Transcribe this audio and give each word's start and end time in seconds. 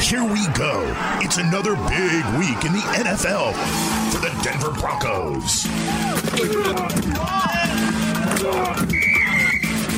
Here 0.00 0.22
we 0.24 0.46
go. 0.54 0.84
It's 1.20 1.38
another 1.38 1.74
big 1.74 2.24
week 2.38 2.64
in 2.64 2.72
the 2.72 2.84
NFL 2.94 3.52
for 4.12 4.20
the 4.20 4.30
Denver 4.42 4.70
Broncos. 4.70 5.64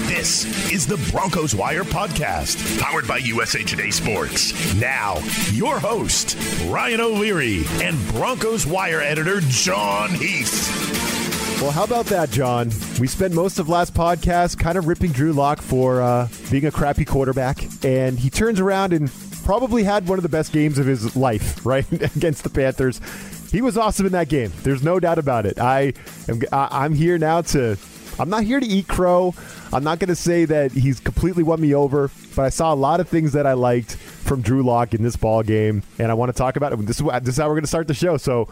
This 0.08 0.72
is 0.72 0.86
the 0.86 0.96
Broncos 1.12 1.54
Wire 1.54 1.84
podcast, 1.84 2.80
powered 2.80 3.06
by 3.06 3.18
USA 3.18 3.62
Today 3.62 3.90
Sports. 3.90 4.74
Now, 4.80 5.18
your 5.52 5.78
host, 5.78 6.36
Ryan 6.66 7.00
O'Leary, 7.02 7.62
and 7.82 7.96
Broncos 8.08 8.66
Wire 8.66 9.00
editor, 9.00 9.40
Jon 9.42 10.10
Heath. 10.10 11.60
Well, 11.60 11.70
how 11.72 11.84
about 11.84 12.06
that, 12.06 12.30
Jon? 12.30 12.70
We 12.98 13.06
spent 13.06 13.34
most 13.34 13.58
of 13.58 13.68
last 13.68 13.92
podcast 13.94 14.58
kind 14.58 14.78
of 14.78 14.88
ripping 14.88 15.12
Drew 15.12 15.32
Lock 15.34 15.60
for 15.60 16.00
uh, 16.00 16.28
being 16.50 16.64
a 16.64 16.70
crappy 16.70 17.04
quarterback, 17.04 17.62
and 17.84 18.18
he 18.18 18.30
turns 18.30 18.58
around 18.58 18.94
and 18.94 19.10
probably 19.44 19.82
had 19.84 20.08
one 20.08 20.18
of 20.18 20.22
the 20.22 20.28
best 20.28 20.52
games 20.52 20.78
of 20.78 20.86
his 20.86 21.16
life, 21.16 21.64
right, 21.66 21.90
against 21.92 22.44
the 22.44 22.50
Panthers. 22.50 23.00
He 23.50 23.60
was 23.60 23.76
awesome 23.76 24.06
in 24.06 24.12
that 24.12 24.28
game. 24.28 24.52
There's 24.62 24.82
no 24.82 25.00
doubt 25.00 25.18
about 25.18 25.44
it. 25.44 25.58
I 25.58 25.92
am 26.28 26.40
I'm 26.52 26.94
here 26.94 27.18
now 27.18 27.42
to 27.42 27.76
I'm 28.20 28.28
not 28.28 28.44
here 28.44 28.60
to 28.60 28.66
eat 28.66 28.86
crow. 28.86 29.34
I'm 29.72 29.82
not 29.82 29.98
going 29.98 30.08
to 30.08 30.16
say 30.16 30.44
that 30.44 30.72
he's 30.72 31.00
completely 31.00 31.42
won 31.42 31.58
me 31.58 31.74
over, 31.74 32.10
but 32.36 32.42
I 32.44 32.48
saw 32.50 32.74
a 32.74 32.76
lot 32.76 33.00
of 33.00 33.08
things 33.08 33.32
that 33.32 33.46
I 33.46 33.54
liked 33.54 33.94
from 33.94 34.42
Drew 34.42 34.62
Lock 34.62 34.92
in 34.92 35.02
this 35.02 35.16
ball 35.16 35.42
game, 35.42 35.82
and 35.98 36.10
I 36.10 36.14
want 36.14 36.28
to 36.28 36.36
talk 36.36 36.56
about 36.56 36.72
it. 36.72 36.86
This 36.86 37.00
is, 37.00 37.06
this 37.22 37.28
is 37.28 37.36
how 37.38 37.46
we're 37.48 37.54
going 37.54 37.62
to 37.62 37.68
start 37.68 37.88
the 37.88 37.94
show. 37.94 38.18
So, 38.18 38.44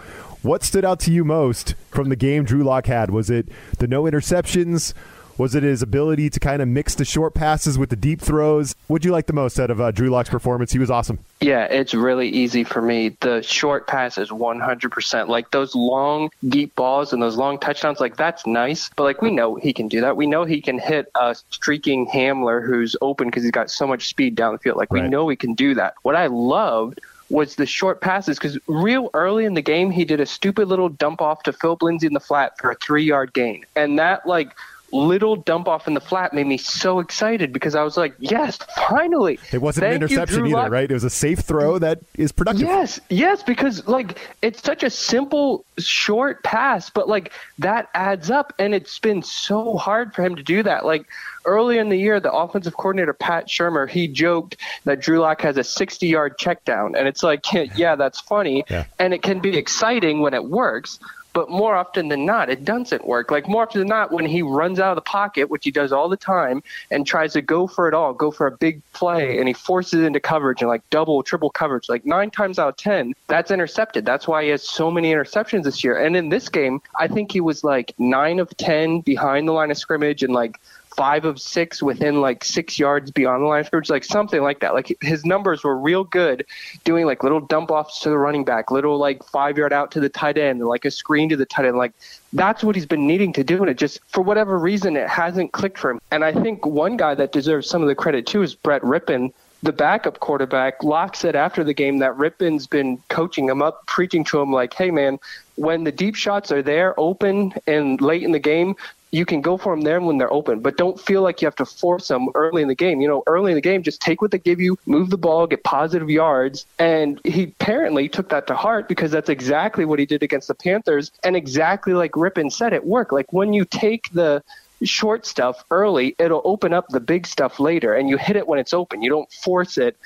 what 0.43 0.63
stood 0.63 0.87
out 0.87 1.01
to 1.01 1.13
you 1.13 1.23
most 1.23 1.75
from 1.91 2.09
the 2.09 2.17
game 2.17 2.45
Drew 2.45 2.63
Lock 2.65 2.87
had? 2.87 3.11
Was 3.11 3.29
it 3.29 3.49
the 3.79 3.87
no 3.87 4.05
interceptions? 4.05 4.95
Was 5.39 5.55
it 5.55 5.63
his 5.63 5.83
ability 5.83 6.31
to 6.31 6.41
kind 6.41 6.61
of 6.61 6.67
mix 6.67 6.97
the 6.97 7.05
short 7.05 7.33
passes 7.33 7.79
with 7.79 7.91
the 7.91 7.97
deep 7.97 8.21
throws? 8.21 8.75
What'd 8.89 9.05
you 9.05 9.13
like 9.13 9.27
the 9.27 9.33
most 9.33 9.61
out 9.61 9.71
of 9.71 9.81
uh, 9.81 9.93
Drew 9.93 10.11
Lock's 10.11 10.29
performance? 10.29 10.73
He 10.73 10.81
was 10.81 10.91
awesome. 10.91 11.21
Yeah, 11.41 11.65
it's 11.67 11.95
really 11.95 12.29
easy 12.29 12.65
for 12.65 12.83
me. 12.83 13.17
The 13.21 13.41
short 13.43 13.87
passes, 13.87 14.31
100%. 14.31 15.29
Like 15.29 15.53
those 15.53 15.77
long, 15.77 16.31
deep 16.49 16.75
balls 16.75 17.13
and 17.13 17.23
those 17.23 17.37
long 17.37 17.57
touchdowns, 17.61 18.01
like 18.01 18.17
that's 18.17 18.49
nice. 18.49 18.91
But 18.97 19.05
like 19.05 19.23
we 19.23 19.31
know 19.31 19.55
he 19.55 19.73
can 19.73 19.87
do 19.87 20.01
that. 20.01 20.17
We 20.17 20.27
know 20.27 20.45
he 20.45 20.61
can 20.61 20.77
hit 20.77 21.09
a 21.15 21.37
streaking 21.51 22.09
Hamler 22.09 22.67
who's 22.67 22.97
open 23.01 23.29
because 23.29 23.45
he's 23.45 23.53
got 23.53 23.71
so 23.71 23.87
much 23.87 24.09
speed 24.09 24.35
down 24.35 24.55
the 24.55 24.59
field. 24.59 24.77
Like 24.77 24.93
we 24.93 25.01
right. 25.03 25.09
know 25.09 25.29
he 25.29 25.37
can 25.37 25.55
do 25.55 25.73
that. 25.75 25.95
What 26.03 26.17
I 26.17 26.27
loved 26.27 27.01
was 27.31 27.55
the 27.55 27.67
short 27.67 28.01
passes 28.01 28.39
because 28.39 28.59
real 28.67 29.11
early 29.15 29.45
in 29.45 29.55
the 29.55 29.63
game 29.63 29.91
he 29.91 30.05
did 30.05 30.19
a 30.19 30.27
stupid 30.27 30.67
little 30.67 30.89
dump 30.89 31.21
off 31.21 31.43
to 31.45 31.53
Phillip 31.53 31.83
Lindsay 31.83 32.09
in 32.09 32.15
the 32.15 32.21
flat 32.21 32.59
for 32.59 32.73
a 32.73 32.75
three 32.75 33.05
yard 33.05 33.33
gain, 33.33 33.65
and 33.77 33.99
that 34.01 34.27
like 34.27 34.57
little 34.93 35.37
dump 35.37 35.69
off 35.69 35.87
in 35.87 35.95
the 35.95 36.01
flat 36.01 36.33
made 36.33 36.47
me 36.47 36.57
so 36.57 36.99
excited 36.99 37.53
because 37.53 37.75
I 37.75 37.83
was 37.83 37.97
like, 37.97 38.15
yes, 38.19 38.59
finally. 38.89 39.39
It 39.53 39.61
wasn't 39.61 39.85
Thank 39.85 39.97
an 39.97 40.03
interception 40.03 40.47
either, 40.47 40.71
right? 40.71 40.91
It 40.91 40.95
was 40.95 41.05
a 41.05 41.11
safe 41.11 41.41
throw 41.41 41.79
that 41.79 42.01
is 42.17 42.33
productive. 42.33 42.67
Yes, 42.67 43.01
yes, 43.11 43.43
because 43.43 43.87
like 43.87 44.19
it's 44.43 44.63
such 44.63 44.83
a 44.83 44.91
simple 44.91 45.65
short 45.79 46.43
pass, 46.43 46.91
but 46.91 47.09
like 47.09 47.33
that 47.59 47.89
adds 47.95 48.31
up 48.31 48.53
and 48.59 48.75
it's 48.75 48.99
been 48.99 49.23
so 49.23 49.77
hard 49.77 50.15
for 50.15 50.23
him 50.23 50.37
to 50.37 50.43
do 50.43 50.63
that. 50.63 50.85
Like 50.85 51.07
early 51.45 51.79
in 51.79 51.89
the 51.89 51.97
year, 51.97 52.21
the 52.21 52.33
offensive 52.33 52.77
coordinator 52.77 53.13
Pat 53.13 53.49
Shurmur, 53.49 53.89
he 53.89 54.09
joked 54.09 54.57
that 54.85 55.01
Drew 55.01 55.21
Lock 55.21 55.41
has 55.43 55.57
a 55.57 55.63
60-yard 55.63 56.39
check 56.39 56.65
down 56.65 56.95
and 56.95 57.09
it's 57.09 57.23
like, 57.23 57.45
yeah, 57.77 57.95
that's 57.95 58.21
funny 58.21 58.65
yeah. 58.71 58.85
and 58.99 59.15
it 59.15 59.23
can 59.23 59.41
be 59.41 59.57
exciting 59.57 60.21
when 60.21 60.35
it 60.35 60.45
works, 60.45 60.99
but 61.39 61.49
more 61.49 61.77
often 61.77 62.09
than 62.09 62.27
not, 62.27 62.51
it 62.51 62.65
doesn't 62.65 63.07
work. 63.07 63.31
Like 63.31 63.47
more 63.47 63.63
often 63.63 63.79
than 63.79 63.87
not, 63.87 64.11
when 64.11 64.27
he 64.27 64.43
runs 64.43 64.81
out 64.81 64.91
of 64.91 64.97
the 64.97 65.03
pocket, 65.03 65.49
which 65.49 65.65
he 65.65 65.71
does 65.71 65.93
all 65.93 66.09
the 66.09 66.17
time, 66.17 66.65
and 66.91 67.07
tries 67.07 67.33
to 67.35 67.41
go 67.41 67.69
for 67.69 67.87
it 67.87 67.95
all, 67.95 68.13
go 68.13 68.33
for 68.33 68.49
a 68.49 68.51
big 68.51 68.83
play, 68.93 69.39
and 69.39 69.47
he 69.47 69.55
forces 69.55 70.03
into 70.03 70.19
coverage 70.19 70.63
and 70.63 70.69
like 70.69 70.83
double, 70.91 71.23
triple 71.23 71.51
coverage, 71.51 71.89
like 71.89 72.05
nine 72.05 72.29
times 72.29 72.59
out 72.59 72.71
of 72.71 72.77
ten, 72.77 73.15
that's 73.29 73.53
intercepted. 73.53 74.05
That's 74.05 74.27
why 74.27 74.43
he 74.43 74.49
has 74.49 74.65
so 74.65 74.91
many 74.91 75.13
interceptions 75.13 75.63
this 75.63 75.85
year. 75.85 75.97
And 75.97 76.17
in 76.17 76.29
this 76.29 76.49
game, 76.49 76.83
I 76.99 77.07
think 77.07 77.31
he 77.31 77.41
was 77.41 77.63
like 77.63 77.95
nine 77.99 78.41
of 78.41 78.57
ten 78.57 79.01
behind 79.01 79.47
the 79.47 79.53
line 79.53 79.71
of 79.71 79.79
scrimmage 79.79 80.25
and 80.25 80.35
like 80.35 80.59
five 80.99 81.25
of 81.25 81.41
six 81.41 81.81
within 81.81 82.21
like 82.21 82.45
six 82.45 82.77
yards 82.77 83.13
beyond 83.13 83.41
the 83.41 83.47
line 83.47 83.61
of 83.61 83.67
scrimmage, 83.67 83.89
like 83.89 84.03
something 84.03 84.43
like 84.43 84.59
that. 84.59 84.75
Like 84.75 84.99
his 85.01 85.25
numbers 85.25 85.63
were 85.63 85.79
real 85.79 86.03
good, 86.03 86.45
doing 86.83 87.07
like 87.07 87.23
little 87.23 87.39
dump 87.39 87.71
offs 87.71 88.01
to 88.01 88.11
the 88.11 88.19
running 88.19 88.45
back, 88.45 88.73
little 88.73 88.99
like 88.99 89.23
five 89.23 89.57
yard 89.57 89.73
out 89.73 89.93
to 89.93 90.01
the 90.01 90.09
tight 90.09 90.37
end, 90.37 90.61
like 90.67 90.85
a 90.85 90.91
screen 90.91 91.29
to 91.29 91.37
the 91.37 91.47
tight 91.47 91.67
end. 91.67 91.77
Like 91.77 91.93
that's 92.33 92.65
what 92.65 92.75
he's 92.75 92.85
been 92.85 93.07
needing 93.07 93.33
to 93.35 93.45
do, 93.45 93.61
and 93.61 93.71
it 93.71 93.79
just 93.79 94.01
for 94.09 94.23
whatever 94.23 94.59
reason 94.59 94.97
it 94.97 95.09
hasn't 95.09 95.53
clicked 95.53 95.79
for 95.79 95.93
him. 95.93 96.01
And 96.11 96.25
I 96.25 96.33
think 96.33 96.67
one 96.67 96.97
guy 96.97 97.15
that 97.15 97.31
deserves 97.31 97.71
some 97.71 97.81
of 97.81 97.87
the 97.87 97.95
credit 97.95 98.27
too 98.27 98.43
is 98.43 98.57
Brett 98.57 98.83
Rypien 98.83 99.33
the 99.63 99.73
backup 99.73 100.21
quarterback, 100.21 100.85
Lock 100.85 101.17
said 101.17 101.35
after 101.35 101.65
the 101.65 101.75
game 101.75 101.99
that 101.99 102.17
Rypien's 102.17 102.67
been 102.67 102.99
coaching 103.09 103.49
him 103.49 103.61
up, 103.61 103.87
preaching 103.87 104.23
to 104.25 104.41
him 104.41 104.53
like, 104.53 104.73
hey, 104.73 104.91
man, 104.93 105.19
when 105.57 105.83
the 105.83 105.91
deep 105.91 106.15
shots 106.15 106.53
are 106.53 106.63
there 106.63 106.99
open 106.99 107.53
and 107.67 108.01
late 108.01 108.23
in 108.23 108.31
the 108.31 108.39
game, 108.39 108.77
you 109.11 109.25
can 109.25 109.41
go 109.41 109.57
for 109.57 109.75
them 109.75 109.83
there 109.83 110.01
when 110.01 110.19
they're 110.19 110.33
open, 110.33 110.61
but 110.61 110.77
don't 110.77 111.01
feel 111.01 111.23
like 111.23 111.41
you 111.41 111.47
have 111.47 111.57
to 111.57 111.65
force 111.65 112.09
them 112.09 112.29
early 112.35 112.63
in 112.63 112.69
the 112.69 112.75
game. 112.75 113.01
You 113.01 113.09
know, 113.09 113.23
early 113.27 113.53
in 113.53 113.57
the 113.57 113.63
game, 113.63 113.83
just 113.83 114.01
take 114.01 114.21
what 114.21 114.31
they 114.31 114.39
give 114.39 114.61
you, 114.61 114.79
move 114.87 115.11
the 115.11 115.19
ball, 115.19 115.47
get 115.47 115.65
positive 115.65 116.11
yards. 116.11 116.67
And 116.79 117.21
he 117.25 117.45
apparently 117.45 118.09
took 118.09 118.29
that 118.31 118.47
to 118.49 118.55
heart 118.55 118.89
because 118.89 119.11
that's 119.11 119.29
exactly 119.29 119.85
what 119.85 119.99
he 119.99 120.07
did 120.07 120.23
against 120.23 120.49
the 120.49 120.55
Panthers. 120.55 121.11
And 121.25 121.37
exactly 121.37 121.95
like 121.95 122.13
Rypien 122.13 122.53
said, 122.53 122.73
it 122.73 122.85
worked. 122.85 123.13
Like 123.13 123.33
when 123.33 123.53
you 123.53 123.65
take 123.65 124.11
the 124.13 124.43
short 124.83 125.27
stuff 125.27 125.65
early, 125.71 126.15
it'll 126.19 126.43
open 126.45 126.73
up 126.73 126.89
the 126.89 127.01
big 127.01 127.27
stuff 127.27 127.59
later, 127.59 127.95
and 127.95 128.09
you 128.09 128.17
hit 128.17 128.37
it 128.37 128.47
when 128.47 128.59
it's 128.59 128.73
open. 128.73 129.03
You 129.03 129.11
don't 129.11 129.31
force 129.33 129.79
it 129.79 129.97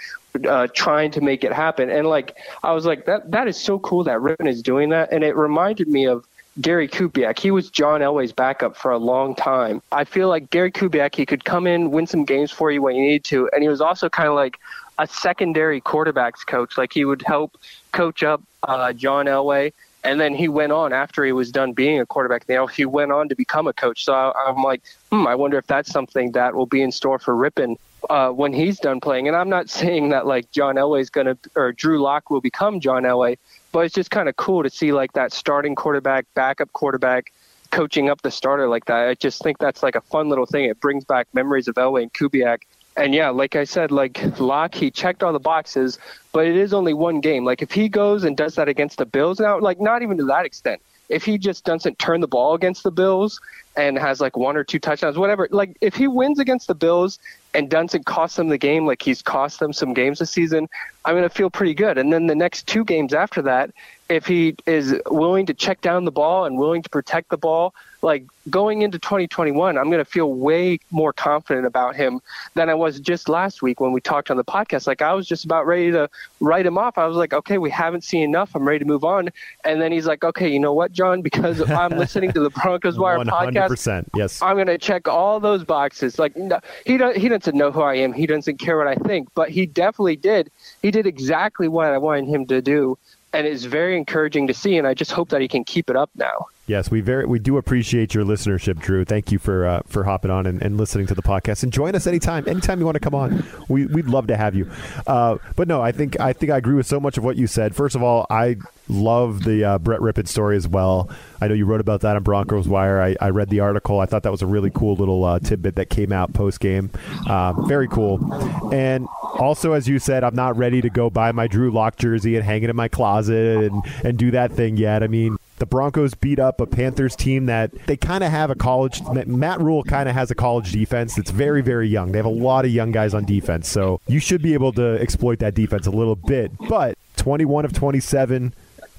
uh, 0.49 0.69
trying 0.75 1.11
to 1.13 1.21
make 1.21 1.45
it 1.45 1.53
happen. 1.53 1.91
And 1.91 2.07
like 2.07 2.37
I 2.63 2.73
was 2.73 2.87
like, 2.87 3.07
that 3.07 3.31
that 3.33 3.49
is 3.49 3.57
so 3.57 3.79
cool 3.81 4.05
that 4.05 4.19
Rypien 4.19 4.49
is 4.49 4.63
doing 4.63 4.91
that, 4.91 5.13
and 5.13 5.25
it 5.25 5.37
reminded 5.37 5.89
me 5.89 6.07
of 6.07 6.27
Gary 6.61 6.89
Kubiak. 6.89 7.39
He 7.39 7.51
was 7.51 7.71
John 7.71 8.01
Elway's 8.01 8.33
backup 8.33 8.77
for 8.77 8.91
a 8.91 8.99
long 8.99 9.35
time. 9.35 9.81
I 9.91 10.05
feel 10.05 10.29
like 10.29 10.51
Gary 10.51 10.71
Kubiak, 10.71 11.15
he 11.15 11.25
could 11.25 11.45
come 11.45 11.67
in, 11.67 11.91
win 11.91 12.07
some 12.07 12.25
games 12.25 12.51
for 12.51 12.71
you 12.71 12.83
when 12.83 12.95
you 12.95 13.03
need 13.03 13.25
to, 13.25 13.49
and 13.53 13.63
he 13.63 13.69
was 13.69 13.81
also 13.81 14.09
kind 14.09 14.29
of 14.29 14.35
like 14.35 14.59
a 14.99 15.07
secondary 15.07 15.81
quarterbacks 15.81 16.47
coach. 16.47 16.77
Like 16.77 16.93
he 16.93 17.05
would 17.05 17.23
help 17.23 17.57
coach 17.93 18.23
up 18.23 18.43
uh, 18.63 18.93
John 18.93 19.27
Elway, 19.27 19.73
and 20.05 20.21
then 20.21 20.35
he 20.35 20.49
went 20.49 20.73
on 20.73 20.93
after 20.93 21.25
he 21.25 21.33
was 21.33 21.51
done 21.51 21.73
being 21.73 22.01
a 22.01 22.07
quarterback. 22.07 22.49
Know, 22.49 22.67
he 22.67 22.85
went 22.85 23.13
on 23.13 23.29
to 23.29 23.35
become 23.35 23.67
a 23.67 23.73
coach. 23.73 24.05
So 24.05 24.13
I, 24.13 24.51
am 24.51 24.63
like, 24.63 24.83
hmm, 25.11 25.27
I 25.27 25.35
wonder 25.35 25.57
if 25.59 25.67
that's 25.67 25.91
something 25.91 26.33
that 26.33 26.55
will 26.55 26.67
be 26.67 26.83
in 26.83 26.93
store 26.93 27.19
for 27.19 27.35
Rypien 27.35 27.77
uh, 28.11 28.31
when 28.31 28.53
he's 28.53 28.79
done 28.79 29.01
playing. 29.01 29.29
And 29.29 29.37
I'm 29.37 29.49
not 29.49 29.71
saying 29.81 30.11
that 30.11 30.27
like 30.27 30.51
John 30.51 30.77
Elway's 30.77 31.11
going 31.11 31.27
to 31.27 31.39
or 31.57 31.73
Drew 31.73 32.01
Lock 32.01 32.31
will 32.31 32.41
become 32.41 32.81
John 32.81 33.05
Elway, 33.05 33.39
but 33.73 33.87
it's 33.87 33.95
just 33.95 34.11
kind 34.11 34.29
of 34.29 34.37
cool 34.37 34.63
to 34.63 34.71
see 34.71 34.93
like 34.93 35.13
that 35.15 35.33
starting 35.33 35.75
quarterback, 35.75 36.27
backup 36.35 36.73
quarterback, 36.73 37.33
coaching 37.71 38.09
up 38.09 38.23
the 38.23 38.31
starter 38.31 38.69
like 38.69 38.85
that. 38.85 39.09
I 39.09 39.15
just 39.15 39.43
think 39.43 39.59
that's 39.59 39.83
like 39.83 39.97
a 39.97 40.01
fun 40.03 40.29
little 40.29 40.47
thing. 40.47 40.67
It 40.67 40.79
brings 40.81 41.05
back 41.05 41.27
memories 41.33 41.67
of 41.67 41.75
Elway 41.75 42.03
and 42.03 42.13
Kubiak. 42.13 42.63
And 42.97 43.15
yeah, 43.15 43.31
like 43.31 43.57
I 43.57 43.65
said, 43.65 43.91
like 43.91 44.39
Lock, 44.39 44.75
he 44.75 44.91
checked 44.91 45.23
all 45.23 45.33
the 45.33 45.41
boxes, 45.41 45.99
but 46.33 46.47
it 46.47 46.57
is 46.57 46.75
only 46.75 46.93
one 46.93 47.21
game. 47.21 47.45
Like 47.45 47.63
if 47.63 47.73
he 47.73 47.89
goes 47.89 48.23
and 48.25 48.37
does 48.37 48.57
that 48.57 48.69
against 48.69 48.99
the 48.99 49.07
Bills 49.07 49.41
now, 49.41 49.59
like 49.59 49.81
not 49.81 50.03
even 50.03 50.19
to 50.19 50.25
that 50.25 50.45
extent. 50.45 50.83
If 51.13 51.25
he 51.25 51.39
just 51.39 51.65
doesn't 51.65 51.99
turn 51.99 52.21
the 52.21 52.27
ball 52.27 52.55
against 52.55 52.83
the 52.83 52.91
Bills 52.91 53.41
and 53.77 53.99
has 53.99 54.21
like 54.21 54.37
one 54.37 54.57
or 54.57 54.65
two 54.65 54.79
touchdowns, 54.79 55.19
whatever, 55.19 55.49
like 55.51 55.77
if 55.81 55.95
he 55.95 56.09
wins 56.09 56.39
against 56.39 56.67
the 56.69 56.75
Bills 56.75 57.19
and 57.55 57.69
doesn't 57.69 58.07
them 58.37 58.49
the 58.49 58.59
game 58.59 58.87
like 58.87 59.03
he's 59.03 59.23
cost 59.23 59.61
them 59.61 59.73
some 59.73 59.93
games 59.95 60.19
this 60.19 60.31
season, 60.31 60.69
I'm 61.05 61.15
going 61.15 61.29
to 61.29 61.35
feel 61.35 61.51
pretty 61.51 61.75
good. 61.75 61.99
And 61.99 62.13
then 62.13 62.27
the 62.27 62.35
next 62.35 62.67
two 62.67 62.85
games 62.85 63.13
after 63.13 63.43
that, 63.43 63.71
if 64.09 64.27
he 64.27 64.57
is 64.67 64.95
willing 65.11 65.47
to 65.47 65.55
check 65.55 65.81
down 65.81 66.05
the 66.05 66.11
ball 66.11 66.45
and 66.45 66.57
willing 66.59 66.83
to 66.83 66.89
protect 66.89 67.29
the 67.29 67.37
ball, 67.37 67.75
like 68.03 68.25
going 68.51 68.83
into 68.83 68.99
2021, 68.99 69.79
I'm 69.79 69.85
going 69.85 69.99
to 69.99 70.05
feel 70.05 70.33
way 70.33 70.81
more 70.91 71.13
confident 71.13 71.67
about 71.67 71.95
him 71.95 72.21
than 72.55 72.69
I 72.69 72.75
was 72.75 72.99
just 72.99 73.29
last 73.29 73.63
week 73.63 73.81
when 73.81 73.93
we 73.93 74.01
talked 74.01 74.31
on 74.31 74.37
the 74.37 74.45
podcast. 74.45 74.87
Like 74.87 75.03
I 75.03 75.15
was 75.15 75.27
just 75.27 75.45
about 75.45 75.67
ready 75.67 75.93
to 75.93 76.11
write 76.41 76.67
him 76.67 76.77
off. 76.77 76.99
I 76.99 77.07
was 77.07 77.17
like, 77.17 77.33
okay, 77.33 77.59
we 77.59 77.71
haven't 77.71 78.03
seen 78.03 78.25
enough. 78.25 78.55
I'm 78.55 78.67
ready 78.67 78.81
to 78.81 78.85
move 78.85 79.05
on. 79.05 79.29
And 79.65 79.81
then 79.81 79.93
he's 79.93 80.07
like, 80.07 80.25
okay, 80.25 80.49
you 80.49 80.59
know 80.59 80.73
what, 80.73 80.93
Jon? 80.93 81.23
Because 81.23 81.61
I'm 81.71 81.93
listening 81.97 82.33
to 82.33 82.41
the 82.41 82.51
Broncos 82.51 82.99
Wire 82.99 83.19
100%, 83.19 83.29
podcast. 83.31 84.07
Yes. 84.17 84.43
I'm 84.43 84.57
going 84.57 84.67
to 84.67 84.79
check 84.79 85.07
all 85.07 85.39
those 85.39 85.65
boxes. 85.65 86.19
Like 86.19 86.37
no, 86.37 86.61
he 86.85 86.97
don't, 86.97 87.17
he 87.17 87.29
doesn't 87.29 87.57
know 87.57 87.71
who 87.71 87.83
I 87.83 87.95
am. 87.95 88.13
He 88.13 88.27
doesn't 88.27 88.59
care 88.59 88.77
what 88.77 88.89
I 88.89 88.97
think, 88.97 89.29
but 89.35 89.49
he 89.51 89.67
definitely 89.67 90.17
did. 90.17 90.51
He 90.83 90.91
did 90.91 91.07
exactly 91.07 91.69
what 91.69 91.87
I 91.87 91.99
wanted 91.99 92.27
him 92.27 92.47
to 92.47 92.61
do 92.61 92.99
and 93.33 93.47
it's 93.47 93.65
very 93.65 93.97
encouraging 93.97 94.47
to 94.47 94.55
see. 94.55 94.77
And 94.77 94.87
I 94.87 94.95
just 94.95 95.13
hope 95.13 95.31
that 95.31 95.41
he 95.41 95.49
can 95.49 95.65
keep 95.65 95.89
it 95.89 95.97
up 95.97 96.11
now. 96.15 96.47
Yes, 96.67 96.93
we 96.93 97.01
very 97.01 97.27
we 97.27 97.41
do 97.41 97.57
appreciate 97.57 98.15
your 98.15 98.25
listenership, 98.25 98.79
Drew. 98.79 99.05
Thank 99.05 99.33
you 99.33 99.41
for 99.41 99.67
uh, 99.67 99.83
for 99.87 100.05
hopping 100.05 100.31
on 100.31 100.47
and, 100.47 100.63
and, 100.63 100.77
listening 100.77 101.07
to 101.09 101.15
the 101.15 101.23
podcast. 101.23 101.65
And 101.65 101.73
join 101.73 101.97
us 101.97 102.07
anytime, 102.07 102.47
anytime 102.47 102.79
you 102.79 102.85
want 102.85 102.95
to 102.95 103.01
come 103.01 103.17
on. 103.17 103.45
We 103.69 103.87
we'd 103.87 104.07
love 104.07 104.29
to 104.29 104.37
have 104.37 104.55
you. 104.55 104.71
Uh, 105.05 105.39
but 105.57 105.67
no, 105.67 105.83
I 105.83 105.91
think 105.91 106.21
I 106.21 106.33
think 106.33 106.53
I 106.53 106.59
agree 106.59 106.75
with 106.75 106.87
so 106.87 107.01
much 107.01 107.19
of 107.19 107.25
what 107.25 107.37
you 107.37 107.49
said. 107.49 107.75
First 107.75 107.97
of 107.97 108.05
all, 108.05 108.27
I 108.31 108.59
love 108.89 109.43
the 109.43 109.65
uh, 109.65 109.79
Brett 109.79 109.99
Rypien 109.99 110.29
story 110.29 110.57
as 110.57 110.69
well. 110.69 111.11
I 111.41 111.49
know 111.49 111.55
you 111.55 111.67
wrote 111.67 111.81
about 111.81 112.03
that 112.03 112.15
on 112.15 112.23
Broncos 112.23 112.69
Wire. 112.69 113.03
I, 113.03 113.17
I 113.21 113.31
read 113.31 113.49
the 113.49 113.59
article. 113.59 113.99
I 113.99 114.07
thought 114.07 114.23
that 114.23 114.31
was 114.31 114.43
a 114.43 114.47
really 114.47 114.71
cool 114.71 114.95
little 114.95 115.25
uh, 115.25 115.41
tidbit 115.41 115.75
that 115.75 115.91
came 115.91 116.13
out 116.13 116.33
post 116.33 116.61
game. 116.61 116.91
Uh, 117.29 117.55
very 117.67 117.89
cool. 117.89 118.73
And 118.73 119.09
also, 119.21 119.73
as 119.73 119.89
you 119.89 119.99
said, 119.99 120.23
I'm 120.23 120.37
not 120.37 120.57
ready 120.57 120.81
to 120.81 120.91
go 120.91 121.11
buy 121.11 121.33
my 121.33 121.49
Drew 121.49 121.73
Lock 121.73 121.97
jersey 121.97 122.37
and 122.37 122.45
hang 122.45 122.63
it 122.63 122.71
in 122.71 122.77
my 122.77 122.87
closet 122.87 123.65
and 123.65 123.83
and 124.05 124.17
do 124.17 124.31
that 124.31 124.53
thing 124.53 124.77
yet. 124.77 125.03
I 125.03 125.09
mean 125.09 125.39
the 125.63 125.67
Broncos 125.67 126.15
beat 126.15 126.41
up 126.41 126.61
a 126.61 126.67
Panthers 126.67 127.15
team 127.15 127.47
that 127.47 127.71
they 127.87 127.97
kind 127.97 128.25
of 128.25 128.33
have 128.33 128.51
a 128.51 128.57
college. 128.57 129.01
Matt 129.29 129.61
Rhule 129.61 129.85
kind 129.85 130.09
of 130.09 130.15
has 130.17 130.29
a 130.29 130.35
college 130.35 130.73
defense 130.73 131.15
that's 131.15 131.31
very, 131.31 131.63
very 131.63 131.87
young. 131.87 132.11
They 132.11 132.19
have 132.19 132.27
a 132.27 132.31
lot 132.31 132.65
of 132.65 132.73
young 132.73 132.91
guys 132.91 133.15
on 133.15 133.25
defense. 133.25 133.69
So 133.69 134.01
you 134.09 134.19
should 134.19 134.43
be 134.43 134.55
able 134.55 134.73
to 134.73 135.01
exploit 135.01 135.39
that 135.39 135.55
defense 135.55 135.87
a 135.87 135.93
little 135.93 136.17
bit. 136.17 136.51
But 136.69 136.99
21 137.17 137.65
of 137.65 137.73
27, 137.73 138.53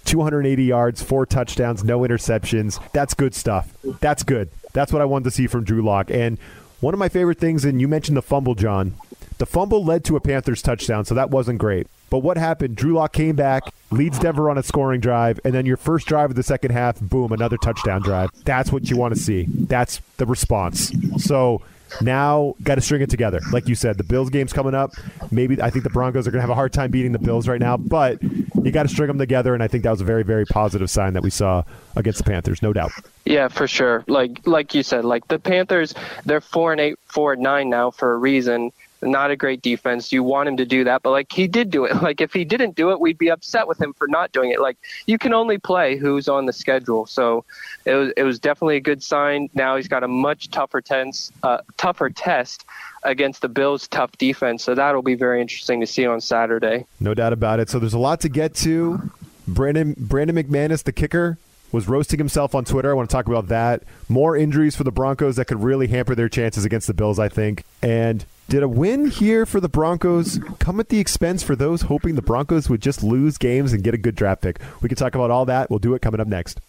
280 0.06 0.63
yards, 0.63 1.04
four 1.04 1.25
touchdowns, 1.25 1.83
no 1.83 2.00
interceptions. 2.00 2.81
That's 2.94 3.13
good 3.13 3.36
stuff. 3.36 3.75
That's 4.00 4.24
good. 4.24 4.50
That's 4.71 4.94
what 4.94 5.01
I 5.01 5.06
wanted 5.06 5.25
to 5.25 5.31
see 5.31 5.48
from 5.48 5.65
Drew 5.65 5.81
Lock. 5.81 6.10
And 6.12 6.39
one 6.80 6.94
of 6.94 6.98
my 6.98 7.10
favorite 7.10 7.39
things, 7.39 7.65
and 7.65 7.81
you 7.81 7.89
mentioned 7.89 8.15
the 8.15 8.21
fumble, 8.21 8.56
Jon. 8.56 8.94
The 9.38 9.45
fumble 9.45 9.83
led 9.83 10.06
to 10.06 10.15
a 10.15 10.21
Panthers 10.21 10.62
touchdown, 10.62 11.04
so 11.04 11.13
that 11.13 11.30
wasn't 11.30 11.60
great. 11.60 11.88
But 12.13 12.19
what 12.19 12.38
happened? 12.38 12.75
Drew 12.75 12.94
Lock 12.94 13.12
came 13.12 13.36
back, 13.36 13.63
leads 13.89 14.19
Denver 14.19 14.48
on 14.48 14.60
a 14.60 14.62
scoring 14.62 15.01
drive, 15.01 15.39
and 15.44 15.51
then 15.51 15.65
your 15.65 15.77
first 15.77 16.06
drive 16.06 16.30
of 16.30 16.36
the 16.36 16.44
second 16.44 16.69
half, 16.69 17.00
boom, 17.00 17.31
another 17.31 17.57
touchdown 17.57 18.04
drive. 18.04 18.30
That's 18.45 18.71
what 18.71 18.88
you 18.88 18.98
want 18.98 19.15
to 19.15 19.19
see. 19.19 19.48
That's 19.50 20.00
the 20.18 20.27
response. 20.27 20.94
So 21.18 21.63
now 22.01 22.54
got 22.62 22.75
to 22.75 22.81
string 22.81 23.01
it 23.01 23.10
together. 23.10 23.39
Like 23.51 23.68
you 23.68 23.74
said, 23.74 23.98
the 23.98 24.04
Bills 24.04 24.30
game's 24.30 24.54
coming 24.54 24.75
up. 24.75 24.92
Maybe 25.31 25.60
I 25.60 25.71
think 25.71 25.86
the 25.86 25.89
Broncos 25.89 26.27
are 26.27 26.31
going 26.31 26.38
to 26.38 26.42
have 26.42 26.51
a 26.51 26.56
hard 26.56 26.71
time 26.71 26.92
beating 26.92 27.13
the 27.13 27.18
Bills 27.18 27.48
right 27.48 27.60
now, 27.60 27.77
but 27.77 28.21
you 28.21 28.69
got 28.69 28.83
to 28.83 28.89
string 28.89 29.07
them 29.07 29.18
together, 29.18 29.56
and 29.56 29.63
I 29.63 29.68
think 29.68 29.83
that 29.83 29.89
was 29.89 30.01
a 30.01 30.06
very, 30.06 30.21
very 30.21 30.45
positive 30.45 30.92
sign 30.92 31.13
that 31.13 31.24
we 31.24 31.31
saw 31.31 31.63
against 31.95 32.19
the 32.19 32.30
Panthers, 32.30 32.62
no 32.62 32.74
doubt. 32.74 32.92
Yeah, 33.25 33.48
for 33.48 33.65
sure. 33.65 34.04
Like 34.06 34.45
like 34.45 34.75
you 34.75 34.83
said, 34.83 35.04
like 35.04 35.27
the 35.30 35.39
Panthers, 35.39 35.95
they're 36.25 36.42
four 36.42 36.74
and 36.74 36.80
eight, 36.80 37.00
four 37.07 37.33
and 37.33 37.42
nine 37.42 37.71
now 37.71 37.89
for 37.89 38.13
a 38.13 38.18
reason 38.18 38.71
not 39.04 39.32
a 39.32 39.36
great 39.36 39.62
defense. 39.62 40.12
You 40.12 40.24
want 40.24 40.50
him 40.50 40.58
to 40.58 40.66
do 40.66 40.84
that, 40.84 41.04
but 41.04 41.12
like 41.12 41.32
he 41.32 41.48
did 41.48 41.70
do 41.70 41.86
it. 41.86 41.94
Like 42.04 42.20
if 42.20 42.34
he 42.34 42.44
didn't 42.44 42.76
do 42.76 42.92
it, 42.92 43.00
we'd 43.00 43.18
be 43.18 43.30
upset 43.30 43.66
with 43.66 43.82
him 43.82 43.94
for 43.94 44.08
not 44.08 44.34
doing 44.34 44.52
it. 44.52 44.60
Like 44.60 44.78
you 45.06 45.18
can 45.18 45.34
only 45.34 45.58
play 45.58 45.96
who's 45.96 46.28
on 46.28 46.46
the 46.46 46.52
schedule. 46.52 47.06
So 47.06 47.46
it 47.86 47.94
was 47.94 48.12
it 48.18 48.24
was 48.24 48.40
definitely 48.40 48.76
a 48.76 48.82
good 48.82 49.02
sign. 49.02 49.50
Now 49.54 49.78
he's 49.78 49.88
got 49.88 50.04
a 50.04 50.08
much 50.08 50.52
tougher 50.52 50.82
tense, 50.82 51.32
uh, 51.44 51.60
tougher 51.78 52.10
test 52.10 52.66
against 53.04 53.42
the 53.42 53.48
Bills' 53.48 53.88
tough 53.88 54.12
defense. 54.18 54.64
So 54.64 54.76
that'll 54.76 55.02
be 55.02 55.16
very 55.16 55.40
interesting 55.40 55.80
to 55.80 55.88
see 55.88 56.06
on 56.06 56.20
Saturday. 56.20 56.86
No 57.00 57.14
doubt 57.14 57.32
about 57.32 57.62
it. 57.62 57.70
So 57.70 57.80
there's 57.80 57.94
a 57.94 58.00
lot 58.00 58.20
to 58.22 58.30
get 58.30 58.54
to. 58.56 59.12
Brandon 59.48 59.96
Brandon 59.98 60.36
McManus, 60.36 60.84
the 60.84 60.92
kicker, 60.92 61.38
was 61.72 61.88
roasting 61.88 62.20
himself 62.20 62.56
on 62.56 62.64
Twitter. 62.64 62.92
I 62.92 62.94
want 62.94 63.10
to 63.10 63.14
talk 63.14 63.28
about 63.28 63.48
that. 63.48 63.84
More 64.08 64.38
injuries 64.38 64.76
for 64.76 64.84
the 64.84 64.92
Broncos 64.92 65.36
that 65.38 65.46
could 65.46 65.62
really 65.62 65.88
hamper 65.88 66.16
their 66.16 66.30
chances 66.30 66.66
against 66.66 66.88
the 66.88 66.94
Bills, 66.94 67.20
I 67.20 67.30
think. 67.30 67.64
And 67.82 68.26
did 68.48 68.63
a 68.63 68.68
win 68.68 69.10
here 69.10 69.45
for 69.45 69.60
the 69.60 69.69
Broncos 69.69 70.40
come 70.60 70.80
at 70.80 70.90
the 70.90 71.00
expense 71.00 71.44
for 71.44 71.56
those 71.56 71.84
hoping 71.84 72.16
the 72.16 72.22
Broncos 72.22 72.69
would 72.69 72.81
just 72.81 73.04
lose 73.04 73.38
games 73.38 73.74
and 73.74 73.84
get 73.84 73.94
a 73.94 73.98
good 73.98 74.16
draft 74.16 74.42
pick? 74.42 74.60
We 74.81 74.90
can 74.90 74.98
talk 74.98 75.16
about 75.16 75.31
all 75.31 75.45
that. 75.45 75.69
We'll 75.69 75.80
do 75.80 75.94
it 75.95 76.01
coming 76.01 76.19
up 76.19 76.28
next. 76.28 76.60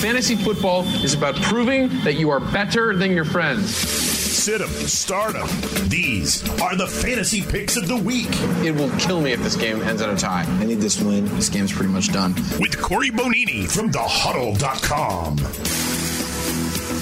Fantasy 0.00 0.34
football 0.36 0.84
is 1.04 1.14
about 1.14 1.36
proving 1.36 1.88
that 2.04 2.14
you 2.14 2.30
are 2.30 2.40
better 2.40 2.96
than 2.96 3.12
your 3.12 3.24
friends 3.24 4.02
sit 4.42 4.60
'em, 4.60 4.68
start 4.88 5.36
'em. 5.36 5.46
These 5.88 6.42
are 6.60 6.74
the 6.74 6.88
fantasy 6.88 7.42
picks 7.42 7.76
of 7.76 7.86
the 7.86 7.96
week. 7.96 8.30
It 8.64 8.74
will 8.74 8.90
kill 8.98 9.20
me 9.20 9.30
if 9.30 9.40
this 9.40 9.54
game 9.54 9.80
ends 9.82 10.02
in 10.02 10.10
a 10.10 10.16
tie. 10.16 10.44
I 10.60 10.64
need 10.64 10.80
this 10.80 11.00
win. 11.00 11.26
This 11.36 11.48
game's 11.48 11.70
pretty 11.70 11.92
much 11.92 12.12
done. 12.12 12.34
With 12.58 12.80
Corey 12.80 13.10
Bonini 13.12 13.70
from 13.70 13.92
thehuddle.com. 13.92 15.36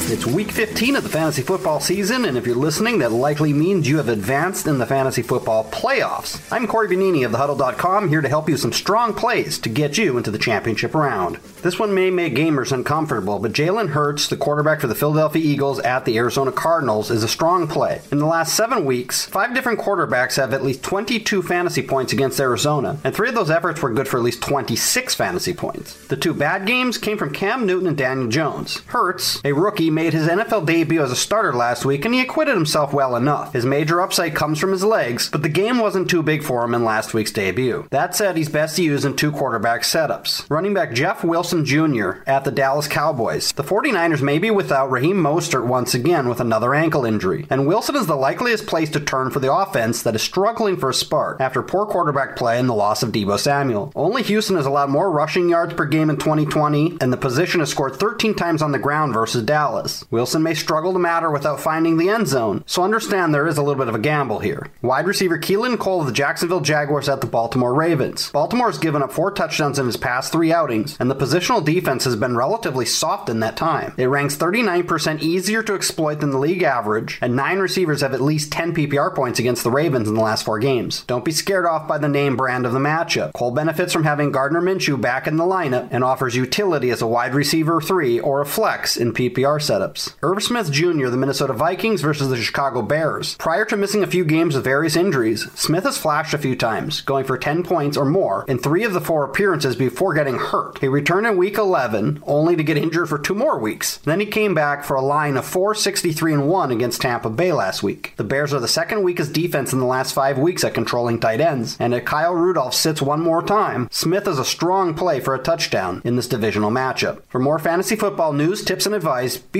It's 0.02 0.26
week 0.26 0.50
15 0.50 0.96
of 0.96 1.04
the 1.04 1.08
fantasy 1.08 1.42
football 1.42 1.78
season, 1.78 2.24
and 2.24 2.36
if 2.36 2.44
you're 2.44 2.56
listening, 2.56 2.98
that 2.98 3.12
likely 3.12 3.52
means 3.52 3.88
you 3.88 3.98
have 3.98 4.08
advanced 4.08 4.66
in 4.66 4.78
the 4.78 4.86
fantasy 4.86 5.22
football 5.22 5.64
playoffs. 5.70 6.40
I'm 6.50 6.66
Corey 6.66 6.88
Bonini 6.88 7.24
of 7.24 7.30
thehuddle.com, 7.30 8.08
here 8.08 8.20
to 8.20 8.28
help 8.28 8.48
you 8.48 8.56
some 8.56 8.72
strong 8.72 9.14
plays 9.14 9.56
to 9.60 9.68
get 9.68 9.98
you 9.98 10.16
into 10.16 10.32
the 10.32 10.38
championship 10.38 10.94
round. 10.94 11.36
This 11.62 11.78
one 11.78 11.94
may 11.94 12.10
make 12.10 12.34
gamers 12.34 12.72
uncomfortable, 12.72 13.38
but 13.38 13.52
Jalen 13.52 13.90
Hurts, 13.90 14.26
the 14.26 14.36
quarterback 14.36 14.80
for 14.80 14.88
the 14.88 14.96
Philadelphia 14.96 15.42
Eagles 15.44 15.78
at 15.80 16.04
the 16.04 16.16
Arizona 16.18 16.50
Cardinals, 16.50 17.10
is 17.12 17.22
a 17.22 17.28
strong 17.28 17.68
play. 17.68 18.00
In 18.10 18.18
the 18.18 18.26
last 18.26 18.56
seven 18.56 18.84
weeks, 18.84 19.26
five 19.26 19.54
different 19.54 19.78
quarterbacks 19.78 20.36
have 20.36 20.52
at 20.52 20.64
least 20.64 20.82
22 20.82 21.42
fantasy 21.42 21.82
points 21.82 22.12
against 22.12 22.40
Arizona, 22.40 22.98
and 23.04 23.14
three 23.14 23.28
of 23.28 23.36
those 23.36 23.50
efforts 23.50 23.80
were 23.80 23.92
good 23.92 24.08
for 24.08 24.16
at 24.16 24.24
least 24.24 24.42
26 24.42 25.14
fantasy 25.14 25.52
points. 25.52 25.94
The 26.08 26.16
two 26.16 26.34
bad 26.34 26.66
games 26.66 26.98
came 26.98 27.16
from 27.16 27.32
Cam 27.32 27.64
Newton 27.64 27.86
and 27.86 27.96
Daniel 27.96 28.28
Jones. 28.28 28.80
Hurts, 28.86 29.40
a 29.44 29.52
rookie, 29.52 29.90
made 30.00 30.14
his 30.14 30.28
NFL 30.28 30.64
debut 30.64 31.02
as 31.02 31.10
a 31.10 31.16
starter 31.16 31.52
last 31.52 31.84
week, 31.84 32.06
and 32.06 32.14
he 32.14 32.22
acquitted 32.22 32.54
himself 32.54 32.90
well 32.94 33.14
enough. 33.16 33.52
His 33.52 33.66
major 33.66 34.00
upside 34.00 34.34
comes 34.34 34.58
from 34.58 34.72
his 34.72 34.82
legs, 34.82 35.28
but 35.28 35.42
the 35.42 35.50
game 35.50 35.76
wasn't 35.76 36.08
too 36.08 36.22
big 36.22 36.42
for 36.42 36.64
him 36.64 36.72
in 36.72 36.84
last 36.86 37.12
week's 37.12 37.32
debut. 37.32 37.86
That 37.90 38.16
said, 38.16 38.38
he's 38.38 38.48
best 38.48 38.78
used 38.78 39.04
in 39.04 39.14
two 39.14 39.30
quarterback 39.30 39.82
setups. 39.82 40.48
Running 40.48 40.72
back 40.72 40.94
Jeff 40.94 41.22
Wilson 41.22 41.66
Jr. 41.66 42.22
at 42.26 42.44
the 42.44 42.50
Dallas 42.50 42.88
Cowboys. 42.88 43.52
The 43.52 43.62
49ers 43.62 44.22
may 44.22 44.38
be 44.38 44.50
without 44.50 44.90
Raheem 44.90 45.18
Mostert 45.18 45.66
once 45.66 45.92
again 45.92 46.30
with 46.30 46.40
another 46.40 46.74
ankle 46.74 47.04
injury, 47.04 47.46
and 47.50 47.66
Wilson 47.66 47.94
is 47.94 48.06
the 48.06 48.16
likeliest 48.16 48.66
place 48.66 48.88
to 48.92 49.00
turn 49.00 49.30
for 49.30 49.40
the 49.40 49.52
offense 49.52 50.02
that 50.02 50.14
is 50.14 50.22
struggling 50.22 50.78
for 50.78 50.88
a 50.88 50.94
spark 50.94 51.42
after 51.42 51.60
poor 51.62 51.84
quarterback 51.84 52.36
play 52.36 52.58
and 52.58 52.70
the 52.70 52.74
loss 52.74 53.02
of 53.02 53.12
Deebo 53.12 53.38
Samuel. 53.38 53.92
Only 53.94 54.22
Houston 54.22 54.56
has 54.56 54.64
allowed 54.64 54.88
more 54.88 55.10
rushing 55.10 55.50
yards 55.50 55.74
per 55.74 55.84
game 55.84 56.08
in 56.08 56.16
2020, 56.16 56.96
and 57.02 57.12
the 57.12 57.18
position 57.18 57.60
has 57.60 57.68
scored 57.68 57.96
13 57.96 58.34
times 58.34 58.62
on 58.62 58.72
the 58.72 58.78
ground 58.78 59.12
versus 59.12 59.42
Dallas. 59.42 59.79
Wilson 60.10 60.42
may 60.42 60.54
struggle 60.54 60.92
to 60.92 60.98
matter 60.98 61.30
without 61.30 61.60
finding 61.60 61.96
the 61.96 62.08
end 62.08 62.28
zone, 62.28 62.62
so 62.66 62.82
understand 62.82 63.34
there 63.34 63.46
is 63.46 63.58
a 63.58 63.62
little 63.62 63.78
bit 63.78 63.88
of 63.88 63.94
a 63.94 63.98
gamble 63.98 64.40
here. 64.40 64.66
Wide 64.82 65.06
receiver 65.06 65.38
Keelan 65.38 65.78
Cole 65.78 66.00
of 66.00 66.06
the 66.06 66.12
Jacksonville 66.12 66.60
Jaguars 66.60 67.08
at 67.08 67.20
the 67.20 67.26
Baltimore 67.26 67.74
Ravens. 67.74 68.30
Baltimore 68.30 68.68
has 68.68 68.78
given 68.78 69.02
up 69.02 69.12
four 69.12 69.30
touchdowns 69.30 69.78
in 69.78 69.86
his 69.86 69.96
past 69.96 70.32
three 70.32 70.52
outings, 70.52 70.96
and 71.00 71.10
the 71.10 71.16
positional 71.16 71.64
defense 71.64 72.04
has 72.04 72.16
been 72.16 72.36
relatively 72.36 72.84
soft 72.84 73.28
in 73.28 73.40
that 73.40 73.56
time. 73.56 73.94
It 73.96 74.06
ranks 74.06 74.36
39% 74.36 75.22
easier 75.22 75.62
to 75.62 75.74
exploit 75.74 76.20
than 76.20 76.30
the 76.30 76.38
league 76.38 76.62
average, 76.62 77.18
and 77.20 77.36
nine 77.36 77.58
receivers 77.58 78.00
have 78.00 78.14
at 78.14 78.20
least 78.20 78.52
10 78.52 78.74
PPR 78.74 79.14
points 79.14 79.38
against 79.38 79.64
the 79.64 79.70
Ravens 79.70 80.08
in 80.08 80.14
the 80.14 80.20
last 80.20 80.44
four 80.44 80.58
games. 80.58 81.04
Don't 81.06 81.24
be 81.24 81.32
scared 81.32 81.66
off 81.66 81.88
by 81.88 81.98
the 81.98 82.08
name 82.08 82.36
brand 82.36 82.66
of 82.66 82.72
the 82.72 82.78
matchup. 82.78 83.32
Cole 83.32 83.50
benefits 83.50 83.92
from 83.92 84.04
having 84.04 84.32
Gardner 84.32 84.60
Minshew 84.60 85.00
back 85.00 85.26
in 85.26 85.36
the 85.36 85.44
lineup 85.44 85.88
and 85.90 86.04
offers 86.04 86.36
utility 86.36 86.90
as 86.90 87.02
a 87.02 87.06
wide 87.06 87.34
receiver 87.34 87.80
3 87.80 88.20
or 88.20 88.40
a 88.40 88.46
flex 88.46 88.96
in 88.96 89.12
PPR 89.12 89.60
setups. 89.70 90.14
Irv 90.22 90.42
Smith 90.42 90.72
Jr., 90.72 91.08
the 91.08 91.16
Minnesota 91.16 91.52
Vikings 91.52 92.00
versus 92.00 92.28
the 92.28 92.36
Chicago 92.36 92.82
Bears. 92.82 93.36
Prior 93.36 93.64
to 93.66 93.76
missing 93.76 94.02
a 94.02 94.08
few 94.08 94.24
games 94.24 94.56
with 94.56 94.64
various 94.64 94.96
injuries, 94.96 95.50
Smith 95.54 95.84
has 95.84 95.96
flashed 95.96 96.34
a 96.34 96.38
few 96.38 96.56
times, 96.56 97.00
going 97.02 97.24
for 97.24 97.38
10 97.38 97.62
points 97.62 97.96
or 97.96 98.04
more 98.04 98.44
in 98.48 98.58
three 98.58 98.82
of 98.82 98.92
the 98.92 99.00
four 99.00 99.24
appearances 99.24 99.76
before 99.76 100.14
getting 100.14 100.38
hurt. 100.38 100.78
He 100.80 100.88
returned 100.88 101.26
in 101.26 101.36
week 101.36 101.56
11, 101.56 102.22
only 102.26 102.56
to 102.56 102.64
get 102.64 102.76
injured 102.76 103.08
for 103.08 103.18
two 103.18 103.34
more 103.34 103.58
weeks. 103.58 103.98
Then 103.98 104.18
he 104.18 104.26
came 104.26 104.54
back 104.54 104.84
for 104.84 104.96
a 104.96 105.02
line 105.02 105.36
of 105.36 105.46
463 105.46 106.34
and 106.34 106.48
1 106.48 106.72
against 106.72 107.02
Tampa 107.02 107.30
Bay 107.30 107.52
last 107.52 107.82
week. 107.82 108.14
The 108.16 108.24
Bears 108.24 108.52
are 108.52 108.60
the 108.60 108.68
second 108.68 109.04
weakest 109.04 109.32
defense 109.32 109.72
in 109.72 109.78
the 109.78 109.86
last 109.86 110.12
five 110.12 110.36
weeks 110.36 110.64
at 110.64 110.74
controlling 110.74 111.20
tight 111.20 111.40
ends, 111.40 111.76
and 111.78 111.94
if 111.94 112.04
Kyle 112.04 112.34
Rudolph 112.34 112.74
sits 112.74 113.00
one 113.00 113.20
more 113.20 113.42
time, 113.42 113.88
Smith 113.92 114.26
is 114.26 114.38
a 114.38 114.44
strong 114.44 114.94
play 114.94 115.20
for 115.20 115.34
a 115.34 115.42
touchdown 115.42 116.02
in 116.04 116.16
this 116.16 116.28
divisional 116.28 116.70
matchup. 116.70 117.22
For 117.28 117.38
more 117.38 117.58
fantasy 117.58 117.94
football 117.94 118.32
news, 118.32 118.64
tips, 118.64 118.86
and 118.86 118.94
advice, 118.94 119.36
be 119.36 119.59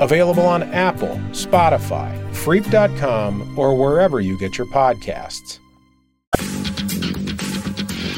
Available 0.00 0.46
on 0.46 0.62
Apple, 0.62 1.16
Spotify, 1.30 2.14
Freep.com, 2.32 3.58
or 3.58 3.74
wherever 3.74 4.20
you 4.20 4.38
get 4.38 4.58
your 4.58 4.66
podcasts. 4.68 5.58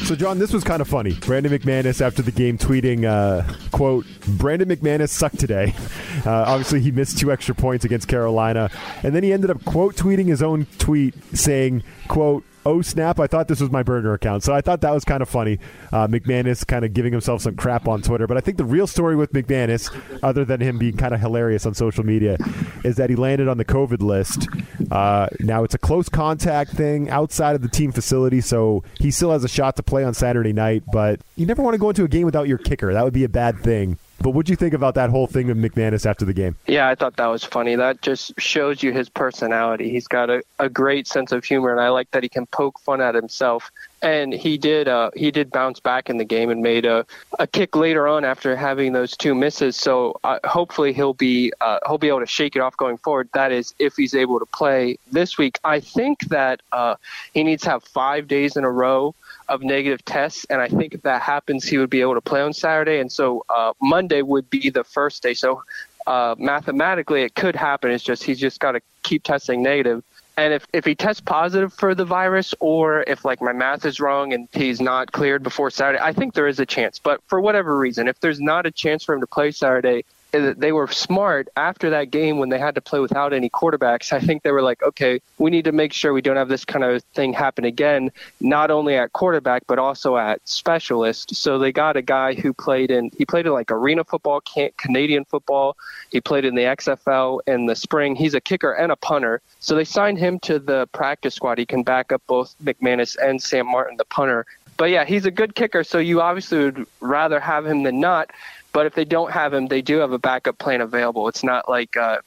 So, 0.09 0.15
Jon, 0.15 0.39
this 0.39 0.51
was 0.51 0.63
kind 0.63 0.81
of 0.81 0.87
funny. 0.87 1.13
Brandon 1.13 1.51
McManus 1.51 2.01
after 2.01 2.23
the 2.23 2.31
game 2.31 2.57
tweeting, 2.57 3.05
uh, 3.05 3.43
"quote 3.69 4.07
Brandon 4.27 4.67
McManus 4.67 5.09
sucked 5.09 5.39
today." 5.39 5.73
Uh, 6.25 6.43
obviously, 6.47 6.81
he 6.81 6.91
missed 6.91 7.17
two 7.17 7.31
extra 7.31 7.55
points 7.55 7.85
against 7.85 8.09
Carolina, 8.09 8.69
and 9.03 9.15
then 9.15 9.23
he 9.23 9.31
ended 9.31 9.49
up 9.49 9.63
quote 9.63 9.95
tweeting 9.95 10.27
his 10.27 10.43
own 10.43 10.67
tweet 10.77 11.13
saying, 11.33 11.81
"quote 12.09 12.43
oh 12.69 12.81
snap, 12.81 13.19
I 13.19 13.27
thought 13.27 13.47
this 13.47 13.59
was 13.59 13.71
my 13.71 13.83
burner 13.83 14.13
account. 14.13 14.43
So 14.43 14.53
I 14.53 14.61
thought 14.61 14.81
that 14.81 14.93
was 14.93 15.03
kind 15.03 15.21
of 15.21 15.29
funny. 15.29 15.59
Uh, 15.91 16.07
McManus 16.07 16.65
kind 16.65 16.85
of 16.85 16.93
giving 16.93 17.11
himself 17.11 17.41
some 17.41 17.55
crap 17.55 17.87
on 17.87 18.01
Twitter. 18.01 18.27
But 18.27 18.37
I 18.37 18.41
think 18.41 18.57
the 18.57 18.65
real 18.65 18.87
story 18.87 19.15
with 19.15 19.33
McManus, 19.33 19.89
other 20.23 20.45
than 20.45 20.61
him 20.61 20.77
being 20.77 20.95
kind 20.95 21.13
of 21.13 21.19
hilarious 21.19 21.65
on 21.65 21.73
social 21.73 22.05
media, 22.05 22.37
is 22.83 22.97
that 22.97 23.09
he 23.09 23.15
landed 23.15 23.47
on 23.47 23.57
the 23.57 23.65
COVID 23.65 24.01
list. 24.01 24.47
Uh, 24.91 25.27
now 25.39 25.63
it's 25.63 25.73
a 25.73 25.79
close 25.79 26.09
contact 26.09 26.71
thing 26.71 27.09
outside 27.09 27.55
of 27.55 27.61
the 27.61 27.69
team 27.69 27.91
facility, 27.91 28.41
so 28.41 28.83
he 28.99 29.11
still 29.11 29.31
has 29.31 29.43
a 29.43 29.49
shot 29.49 29.75
to 29.75 29.83
play 29.83 30.03
on 30.03 30.13
Saturday 30.13 30.53
night. 30.53 30.83
But 30.91 31.19
you 31.35 31.45
never 31.45 31.61
want 31.61 31.73
to 31.73 31.79
go 31.79 31.89
into 31.89 32.03
a 32.03 32.07
game 32.07 32.25
without 32.25 32.47
your 32.47 32.57
kicker. 32.57 32.93
That 32.93 33.03
would 33.03 33.13
be 33.13 33.23
a 33.23 33.29
bad 33.29 33.59
thing. 33.59 33.97
But 34.21 34.31
what'd 34.31 34.49
you 34.49 34.55
think 34.55 34.73
about 34.73 34.95
that 34.95 35.09
whole 35.09 35.27
thing 35.27 35.47
with 35.47 35.57
McManus 35.57 36.05
after 36.05 36.25
the 36.25 36.33
game? 36.33 36.55
Yeah, 36.67 36.89
I 36.89 36.95
thought 36.95 37.15
that 37.17 37.27
was 37.27 37.43
funny. 37.43 37.75
That 37.75 38.01
just 38.01 38.33
shows 38.37 38.83
you 38.83 38.91
his 38.91 39.09
personality. 39.09 39.89
He's 39.89 40.07
got 40.07 40.29
a, 40.29 40.43
a 40.59 40.69
great 40.69 41.07
sense 41.07 41.31
of 41.31 41.45
humor, 41.45 41.71
and 41.71 41.79
I 41.79 41.89
like 41.89 42.11
that 42.11 42.23
he 42.23 42.29
can 42.29 42.45
poke 42.47 42.79
fun 42.79 43.01
at 43.01 43.15
himself. 43.15 43.71
And 44.01 44.33
he 44.33 44.57
did 44.57 44.87
uh, 44.87 45.11
he 45.13 45.29
did 45.29 45.51
bounce 45.51 45.79
back 45.81 46.09
in 46.09 46.17
the 46.17 46.23
game 46.23 46.49
and 46.49 46.61
made 46.61 46.85
a, 46.85 47.05
a 47.37 47.45
kick 47.45 47.75
later 47.75 48.07
on 48.07 48.23
after 48.23 48.55
having 48.55 48.93
those 48.93 49.17
two 49.17 49.35
misses. 49.35 49.75
So 49.75 50.19
uh, 50.23 50.39
hopefully 50.45 50.93
he'll 50.93 51.13
be 51.13 51.51
uh, 51.59 51.79
he'll 51.85 51.97
be 51.97 52.07
able 52.07 52.21
to 52.21 52.25
shake 52.25 52.55
it 52.55 52.59
off 52.59 52.77
going 52.77 52.97
forward. 52.97 53.27
That 53.33 53.51
is, 53.51 53.73
if 53.77 53.95
he's 53.97 54.15
able 54.15 54.39
to 54.39 54.45
play 54.45 54.97
this 55.11 55.37
week. 55.37 55.59
I 55.63 55.81
think 55.81 56.21
that 56.29 56.61
uh, 56.71 56.95
he 57.33 57.43
needs 57.43 57.63
to 57.63 57.71
have 57.71 57.83
five 57.83 58.27
days 58.27 58.55
in 58.55 58.63
a 58.63 58.71
row 58.71 59.15
of 59.49 59.63
negative 59.63 60.05
tests, 60.05 60.45
and 60.49 60.61
I 60.61 60.69
think 60.69 60.93
if 60.93 61.01
that 61.01 61.21
happens, 61.21 61.65
he 61.65 61.77
would 61.77 61.89
be 61.89 62.01
able 62.01 62.13
to 62.13 62.21
play 62.21 62.41
on 62.41 62.53
Saturday, 62.53 62.99
and 62.99 63.11
so 63.11 63.43
uh, 63.49 63.73
Monday 63.81 64.21
would 64.21 64.49
be 64.49 64.69
the 64.69 64.83
first 64.83 65.23
day. 65.23 65.33
So 65.33 65.63
uh, 66.07 66.35
mathematically, 66.37 67.23
it 67.23 67.35
could 67.35 67.55
happen. 67.55 67.91
It's 67.91 68.03
just 68.03 68.23
he's 68.23 68.39
just 68.39 68.59
got 68.59 68.73
to 68.73 68.81
keep 69.03 69.23
testing 69.23 69.61
negative. 69.61 70.03
And 70.39 70.53
if, 70.53 70.65
if 70.71 70.85
he 70.85 70.95
tests 70.95 71.19
positive 71.19 71.73
for 71.73 71.93
the 71.93 72.05
virus, 72.05 72.55
or 72.61 73.03
if 73.07 73.25
like 73.25 73.41
my 73.41 73.51
math 73.51 73.83
is 73.83 73.99
wrong 73.99 74.31
and 74.31 74.47
he's 74.53 74.79
not 74.79 75.11
cleared 75.11 75.43
before 75.43 75.69
Saturday, 75.69 76.01
I 76.01 76.13
think 76.13 76.33
there 76.33 76.47
is 76.47 76.61
a 76.61 76.65
chance. 76.65 76.97
But 76.97 77.21
for 77.27 77.41
whatever 77.41 77.77
reason, 77.77 78.07
if 78.07 78.21
there's 78.21 78.39
not 78.39 78.65
a 78.65 78.71
chance 78.71 79.03
for 79.03 79.13
him 79.13 79.19
to 79.19 79.27
play 79.27 79.51
Saturday, 79.51 80.05
they 80.31 80.71
were 80.71 80.87
smart 80.87 81.49
after 81.55 81.89
that 81.89 82.11
game 82.11 82.37
when 82.37 82.49
they 82.49 82.59
had 82.59 82.75
to 82.75 82.81
play 82.81 82.99
without 82.99 83.33
any 83.33 83.49
quarterbacks. 83.49 84.13
I 84.13 84.19
think 84.19 84.43
they 84.43 84.51
were 84.51 84.61
like, 84.61 84.83
okay, 84.83 85.21
we 85.37 85.49
need 85.49 85.65
to 85.65 85.71
make 85.71 85.91
sure 85.91 86.13
we 86.13 86.21
don't 86.21 86.35
have 86.35 86.49
this 86.49 86.65
kind 86.65 86.83
of 86.85 87.03
thing 87.15 87.33
happen 87.33 87.65
again, 87.65 88.11
not 88.39 88.69
only 88.69 88.95
at 88.95 89.13
quarterback 89.13 89.63
but 89.67 89.79
also 89.79 90.17
at 90.17 90.47
specialist. 90.47 91.35
So 91.35 91.57
they 91.57 91.71
got 91.71 91.97
a 91.97 92.01
guy 92.01 92.35
who 92.35 92.53
played 92.53 92.91
in 92.91 93.11
he 93.17 93.25
played 93.25 93.47
in 93.47 93.53
like 93.53 93.71
arena 93.71 94.03
football, 94.03 94.41
Canadian 94.77 95.25
football. 95.25 95.75
He 96.11 96.21
played 96.21 96.45
in 96.45 96.55
the 96.55 96.63
XFL 96.63 97.39
in 97.47 97.65
the 97.65 97.75
spring. 97.75 98.15
He's 98.15 98.33
a 98.33 98.41
kicker 98.41 98.73
and 98.73 98.91
a 98.91 98.95
punter. 98.95 99.41
So 99.59 99.75
they 99.75 99.85
signed 99.85 100.19
him 100.19 100.39
to 100.41 100.59
the 100.59 100.87
practice 100.91 101.35
squad. 101.35 101.57
He 101.57 101.65
can 101.65 101.83
back 101.83 102.11
up 102.11 102.21
both 102.27 102.55
McManus 102.63 103.17
and 103.21 103.41
Sam 103.41 103.67
Martin, 103.67 103.97
the 103.97 104.05
punter. 104.05 104.45
But 104.77 104.91
yeah, 104.91 105.03
he's 105.03 105.25
a 105.25 105.31
good 105.31 105.55
kicker. 105.55 105.83
So 105.83 105.97
you 105.97 106.21
obviously 106.21 106.59
would 106.59 106.87
rather 107.01 107.39
have 107.41 107.65
him 107.65 107.83
than 107.83 107.99
not. 107.99 108.31
But 108.71 108.85
if 108.85 108.95
they 108.95 109.05
don't 109.05 109.31
have 109.31 109.53
him, 109.53 109.67
they 109.67 109.81
do 109.81 109.97
have 109.97 110.11
a 110.11 110.19
backup 110.19 110.57
plan 110.57 110.81
available. 110.81 111.27
It's 111.27 111.43
not 111.43 111.67
like 111.67 111.97
uh, 111.97 112.19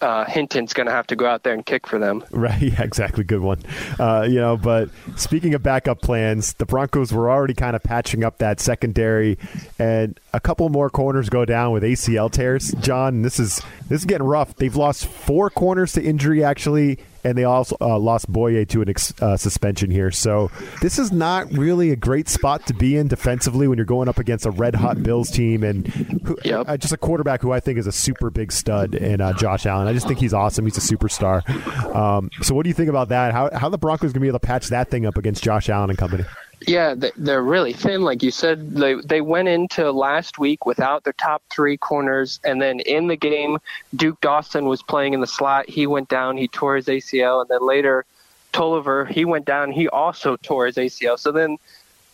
uh, 0.00 0.24
Hinton's 0.26 0.72
going 0.72 0.86
to 0.86 0.92
have 0.92 1.06
to 1.08 1.16
go 1.16 1.26
out 1.26 1.42
there 1.42 1.54
and 1.54 1.64
kick 1.64 1.86
for 1.86 1.98
them. 1.98 2.24
Right, 2.38 2.62
yeah, 2.62 2.82
exactly. 2.82 3.24
Good 3.24 3.40
one. 3.40 3.62
Uh, 3.98 4.24
you 4.28 4.36
know, 4.36 4.56
but 4.56 4.90
speaking 5.16 5.54
of 5.54 5.62
backup 5.62 6.00
plans, 6.00 6.52
the 6.54 6.66
Broncos 6.66 7.12
were 7.12 7.28
already 7.28 7.54
kind 7.54 7.74
of 7.74 7.82
patching 7.82 8.22
up 8.22 8.38
that 8.38 8.60
secondary, 8.60 9.38
and 9.78 10.20
a 10.32 10.40
couple 10.40 10.68
more 10.68 10.90
corners 10.90 11.28
go 11.28 11.44
down 11.44 11.72
with 11.72 11.82
ACL 11.82 12.30
tears. 12.30 12.72
Jon, 12.80 13.22
this 13.22 13.40
is 13.40 13.62
this 13.88 14.00
is 14.00 14.04
getting 14.04 14.26
rough. 14.26 14.54
They've 14.56 14.74
lost 14.74 15.06
four 15.06 15.48
corners 15.48 15.92
to 15.94 16.02
injury 16.02 16.44
actually, 16.44 16.98
and 17.24 17.36
they 17.36 17.44
also 17.44 17.76
uh, 17.80 17.98
lost 17.98 18.30
Bouye 18.30 18.68
to 18.68 18.82
an 18.82 18.90
ex- 18.90 19.14
uh, 19.22 19.36
suspension 19.36 19.90
here. 19.90 20.10
So 20.10 20.50
this 20.82 20.98
is 20.98 21.10
not 21.10 21.50
really 21.52 21.90
a 21.90 21.96
great 21.96 22.28
spot 22.28 22.66
to 22.66 22.74
be 22.74 22.96
in 22.96 23.08
defensively 23.08 23.68
when 23.68 23.78
you're 23.78 23.86
going 23.86 24.08
up 24.08 24.18
against 24.18 24.44
a 24.44 24.50
red 24.50 24.74
hot 24.74 25.02
Bills 25.02 25.30
team 25.30 25.62
and 25.62 25.86
who, 25.88 26.36
yep. 26.44 26.68
uh, 26.68 26.76
just 26.76 26.92
a 26.92 26.98
quarterback 26.98 27.40
who 27.40 27.52
I 27.52 27.60
think 27.60 27.78
is 27.78 27.86
a 27.86 27.92
super 27.92 28.28
big 28.30 28.52
stud 28.52 28.94
in 28.94 29.20
uh, 29.20 29.32
Josh 29.32 29.64
Allen. 29.64 29.88
I 29.88 29.94
just 29.94 30.06
think 30.06 30.18
he's 30.18 30.34
awesome. 30.34 30.66
He's 30.66 30.76
a 30.76 30.94
superstar. 30.96 31.48
Um, 31.94 32.30
so 32.42 32.54
what 32.54 32.64
do 32.64 32.68
you 32.68 32.74
think 32.74 32.90
about 32.90 33.08
that? 33.08 33.32
How 33.32 33.50
how 33.56 33.68
the 33.70 33.78
Broncos 33.78 34.12
going 34.12 34.14
to 34.14 34.20
be 34.20 34.28
able 34.28 34.40
to 34.40 34.46
patch 34.46 34.68
that 34.68 34.90
thing 34.90 35.06
up 35.06 35.16
against 35.16 35.42
Josh 35.42 35.70
Allen 35.70 35.88
and 35.88 35.98
company? 35.98 36.24
Yeah, 36.66 36.94
they're 37.16 37.42
really 37.42 37.72
thin, 37.72 38.02
like 38.02 38.22
you 38.22 38.30
said. 38.30 38.74
They 38.74 38.94
they 38.94 39.20
went 39.20 39.48
into 39.48 39.92
last 39.92 40.38
week 40.38 40.66
without 40.66 41.04
their 41.04 41.12
top 41.12 41.42
three 41.50 41.76
corners, 41.76 42.40
and 42.44 42.60
then 42.60 42.80
in 42.80 43.06
the 43.06 43.16
game, 43.16 43.58
Duke 43.94 44.20
Dawson 44.20 44.66
was 44.66 44.82
playing 44.82 45.14
in 45.14 45.20
the 45.20 45.26
slot. 45.26 45.68
He 45.68 45.86
went 45.86 46.08
down, 46.08 46.36
he 46.36 46.48
tore 46.48 46.76
his 46.76 46.86
ACL, 46.86 47.40
and 47.40 47.48
then 47.48 47.64
later, 47.64 48.04
Toliver 48.52 49.08
he 49.08 49.24
went 49.24 49.44
down, 49.44 49.70
he 49.70 49.88
also 49.88 50.36
tore 50.36 50.66
his 50.66 50.76
ACL. 50.76 51.18
So 51.18 51.30
then, 51.30 51.58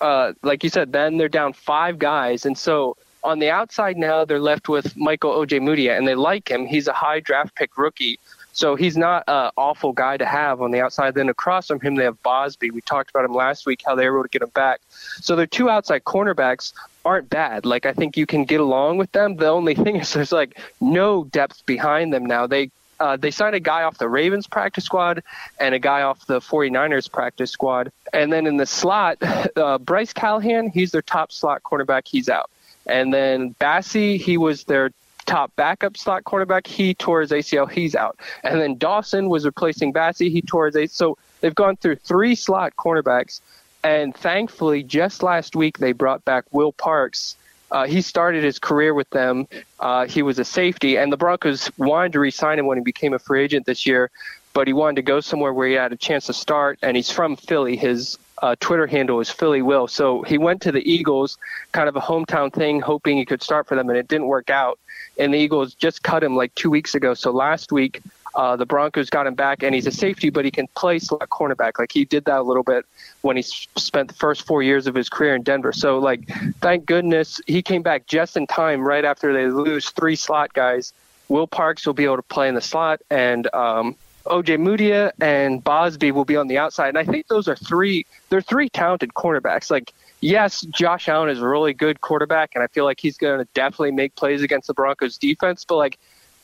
uh, 0.00 0.34
like 0.42 0.62
you 0.62 0.68
said, 0.68 0.92
then 0.92 1.16
they're 1.16 1.28
down 1.28 1.54
five 1.54 1.98
guys, 1.98 2.44
and 2.44 2.56
so 2.56 2.96
on 3.22 3.38
the 3.38 3.50
outside 3.50 3.96
now 3.96 4.24
they're 4.26 4.38
left 4.38 4.68
with 4.68 4.94
Michael 4.96 5.32
OJ 5.32 5.58
Ojemudia, 5.58 5.96
and 5.96 6.06
they 6.06 6.14
like 6.14 6.50
him. 6.50 6.66
He's 6.66 6.86
a 6.86 6.92
high 6.92 7.20
draft 7.20 7.54
pick 7.54 7.78
rookie. 7.78 8.20
So 8.54 8.76
he's 8.76 8.96
not 8.96 9.24
an 9.26 9.50
awful 9.56 9.92
guy 9.92 10.16
to 10.16 10.24
have 10.24 10.62
on 10.62 10.70
the 10.70 10.80
outside. 10.80 11.14
Then 11.14 11.28
across 11.28 11.66
from 11.66 11.80
him, 11.80 11.96
they 11.96 12.04
have 12.04 12.22
Bausby. 12.22 12.70
We 12.72 12.80
talked 12.80 13.10
about 13.10 13.24
him 13.24 13.34
last 13.34 13.66
week, 13.66 13.82
how 13.84 13.96
they 13.96 14.08
were 14.08 14.18
able 14.18 14.24
to 14.24 14.28
get 14.28 14.42
him 14.42 14.50
back. 14.50 14.80
So 15.20 15.34
their 15.34 15.46
two 15.46 15.68
outside 15.68 16.04
cornerbacks 16.04 16.72
aren't 17.04 17.28
bad. 17.28 17.66
Like 17.66 17.84
I 17.84 17.92
think 17.92 18.16
you 18.16 18.26
can 18.26 18.44
get 18.44 18.60
along 18.60 18.98
with 18.98 19.10
them. 19.10 19.36
The 19.36 19.48
only 19.48 19.74
thing 19.74 19.96
is 20.00 20.12
there's 20.12 20.32
like 20.32 20.58
no 20.80 21.24
depth 21.24 21.66
behind 21.66 22.14
them 22.14 22.24
now. 22.24 22.46
They 22.46 22.70
uh, 23.00 23.16
they 23.16 23.32
signed 23.32 23.56
a 23.56 23.60
guy 23.60 23.82
off 23.82 23.98
the 23.98 24.08
Ravens 24.08 24.46
practice 24.46 24.84
squad 24.84 25.24
and 25.58 25.74
a 25.74 25.80
guy 25.80 26.02
off 26.02 26.24
the 26.26 26.38
49ers 26.38 27.10
practice 27.10 27.50
squad. 27.50 27.90
And 28.12 28.32
then 28.32 28.46
in 28.46 28.56
the 28.56 28.66
slot, 28.66 29.18
uh, 29.56 29.78
Bryce 29.78 30.12
Callahan, 30.12 30.70
he's 30.70 30.92
their 30.92 31.02
top 31.02 31.32
slot 31.32 31.64
cornerback. 31.64 32.06
He's 32.06 32.28
out. 32.28 32.50
And 32.86 33.12
then 33.12 33.54
Bassey, 33.54 34.20
he 34.20 34.38
was 34.38 34.64
their 34.64 34.90
top 35.26 35.54
backup 35.56 35.96
slot 35.96 36.24
cornerback. 36.24 36.66
He 36.66 36.94
tore 36.94 37.20
his 37.20 37.30
ACL. 37.30 37.70
He's 37.70 37.94
out. 37.94 38.18
And 38.42 38.60
then 38.60 38.76
Dawson 38.76 39.28
was 39.28 39.44
replacing 39.44 39.92
Bassey. 39.92 40.30
He 40.30 40.42
tore 40.42 40.66
his 40.66 40.74
ACL. 40.74 40.90
So 40.90 41.18
they've 41.40 41.54
gone 41.54 41.76
through 41.76 41.96
three 41.96 42.34
slot 42.34 42.74
cornerbacks. 42.76 43.40
And 43.82 44.16
thankfully, 44.16 44.82
just 44.82 45.22
last 45.22 45.54
week, 45.54 45.78
they 45.78 45.92
brought 45.92 46.24
back 46.24 46.44
Will 46.52 46.72
Parks. 46.72 47.36
Uh, 47.70 47.86
he 47.86 48.00
started 48.00 48.44
his 48.44 48.58
career 48.58 48.94
with 48.94 49.10
them. 49.10 49.46
Uh, 49.80 50.06
he 50.06 50.22
was 50.22 50.38
a 50.38 50.44
safety, 50.44 50.96
and 50.96 51.12
the 51.12 51.16
Broncos 51.16 51.70
wanted 51.76 52.12
to 52.12 52.20
re-sign 52.20 52.58
him 52.58 52.66
when 52.66 52.78
he 52.78 52.84
became 52.84 53.12
a 53.12 53.18
free 53.18 53.42
agent 53.42 53.66
this 53.66 53.84
year, 53.84 54.10
but 54.52 54.66
he 54.66 54.72
wanted 54.72 54.96
to 54.96 55.02
go 55.02 55.20
somewhere 55.20 55.52
where 55.52 55.68
he 55.68 55.74
had 55.74 55.92
a 55.92 55.96
chance 55.96 56.26
to 56.26 56.32
start. 56.32 56.78
And 56.82 56.96
he's 56.96 57.10
from 57.10 57.36
Philly. 57.36 57.76
His 57.76 58.16
uh, 58.40 58.54
Twitter 58.60 58.86
handle 58.86 59.20
is 59.20 59.28
Philly 59.28 59.60
Will. 59.60 59.88
So 59.88 60.22
he 60.22 60.38
went 60.38 60.62
to 60.62 60.72
the 60.72 60.88
Eagles, 60.88 61.36
kind 61.72 61.88
of 61.88 61.96
a 61.96 62.00
hometown 62.00 62.52
thing, 62.52 62.80
hoping 62.80 63.16
he 63.16 63.24
could 63.24 63.42
start 63.42 63.66
for 63.66 63.74
them, 63.74 63.88
and 63.88 63.98
it 63.98 64.08
didn't 64.08 64.28
work 64.28 64.50
out 64.50 64.78
and 65.18 65.32
the 65.34 65.38
Eagles 65.38 65.74
just 65.74 66.02
cut 66.02 66.22
him 66.22 66.36
like 66.36 66.54
two 66.54 66.70
weeks 66.70 66.94
ago. 66.94 67.14
So 67.14 67.30
last 67.30 67.72
week, 67.72 68.02
uh, 68.34 68.56
the 68.56 68.66
Broncos 68.66 69.10
got 69.10 69.26
him 69.26 69.34
back, 69.34 69.62
and 69.62 69.74
he's 69.74 69.86
a 69.86 69.92
safety, 69.92 70.30
but 70.30 70.44
he 70.44 70.50
can 70.50 70.66
play 70.68 70.98
slot 70.98 71.28
cornerback. 71.30 71.78
Like 71.78 71.92
he 71.92 72.04
did 72.04 72.24
that 72.24 72.40
a 72.40 72.42
little 72.42 72.64
bit 72.64 72.84
when 73.22 73.36
he 73.36 73.42
spent 73.42 74.08
the 74.08 74.14
first 74.14 74.46
four 74.46 74.62
years 74.62 74.86
of 74.86 74.94
his 74.94 75.08
career 75.08 75.34
in 75.34 75.42
Denver. 75.42 75.72
So 75.72 75.98
like, 75.98 76.26
thank 76.60 76.86
goodness 76.86 77.40
he 77.46 77.62
came 77.62 77.82
back 77.82 78.06
just 78.06 78.36
in 78.36 78.46
time, 78.46 78.86
right 78.86 79.04
after 79.04 79.32
they 79.32 79.46
lose 79.46 79.90
three 79.90 80.16
slot 80.16 80.52
guys. 80.52 80.92
Will 81.28 81.46
Parks 81.46 81.86
will 81.86 81.94
be 81.94 82.04
able 82.04 82.16
to 82.16 82.22
play 82.22 82.48
in 82.48 82.54
the 82.54 82.60
slot, 82.60 83.00
and 83.08 83.52
um, 83.54 83.96
Ojemudia 84.26 85.12
and 85.20 85.62
Bausby 85.62 86.12
will 86.12 86.24
be 86.24 86.36
on 86.36 86.48
the 86.48 86.58
outside. 86.58 86.88
And 86.88 86.98
I 86.98 87.04
think 87.04 87.28
those 87.28 87.48
are 87.48 87.56
three. 87.56 88.04
They're 88.28 88.42
three 88.42 88.68
talented 88.68 89.14
cornerbacks. 89.14 89.70
Like 89.70 89.94
yes, 90.24 90.62
Josh 90.62 91.08
Allen 91.08 91.28
is 91.28 91.40
a 91.40 91.48
really 91.48 91.74
good 91.74 92.00
quarterback, 92.00 92.52
and 92.54 92.64
I 92.64 92.66
feel 92.68 92.84
like 92.84 93.00
he's 93.00 93.16
going 93.16 93.38
to 93.38 93.48
definitely 93.54 93.92
make 93.92 94.14
plays 94.16 94.42
against 94.42 94.66
the 94.66 94.74
Broncos 94.74 95.18
defense. 95.18 95.64
But 95.64 95.76
like, 95.76 95.98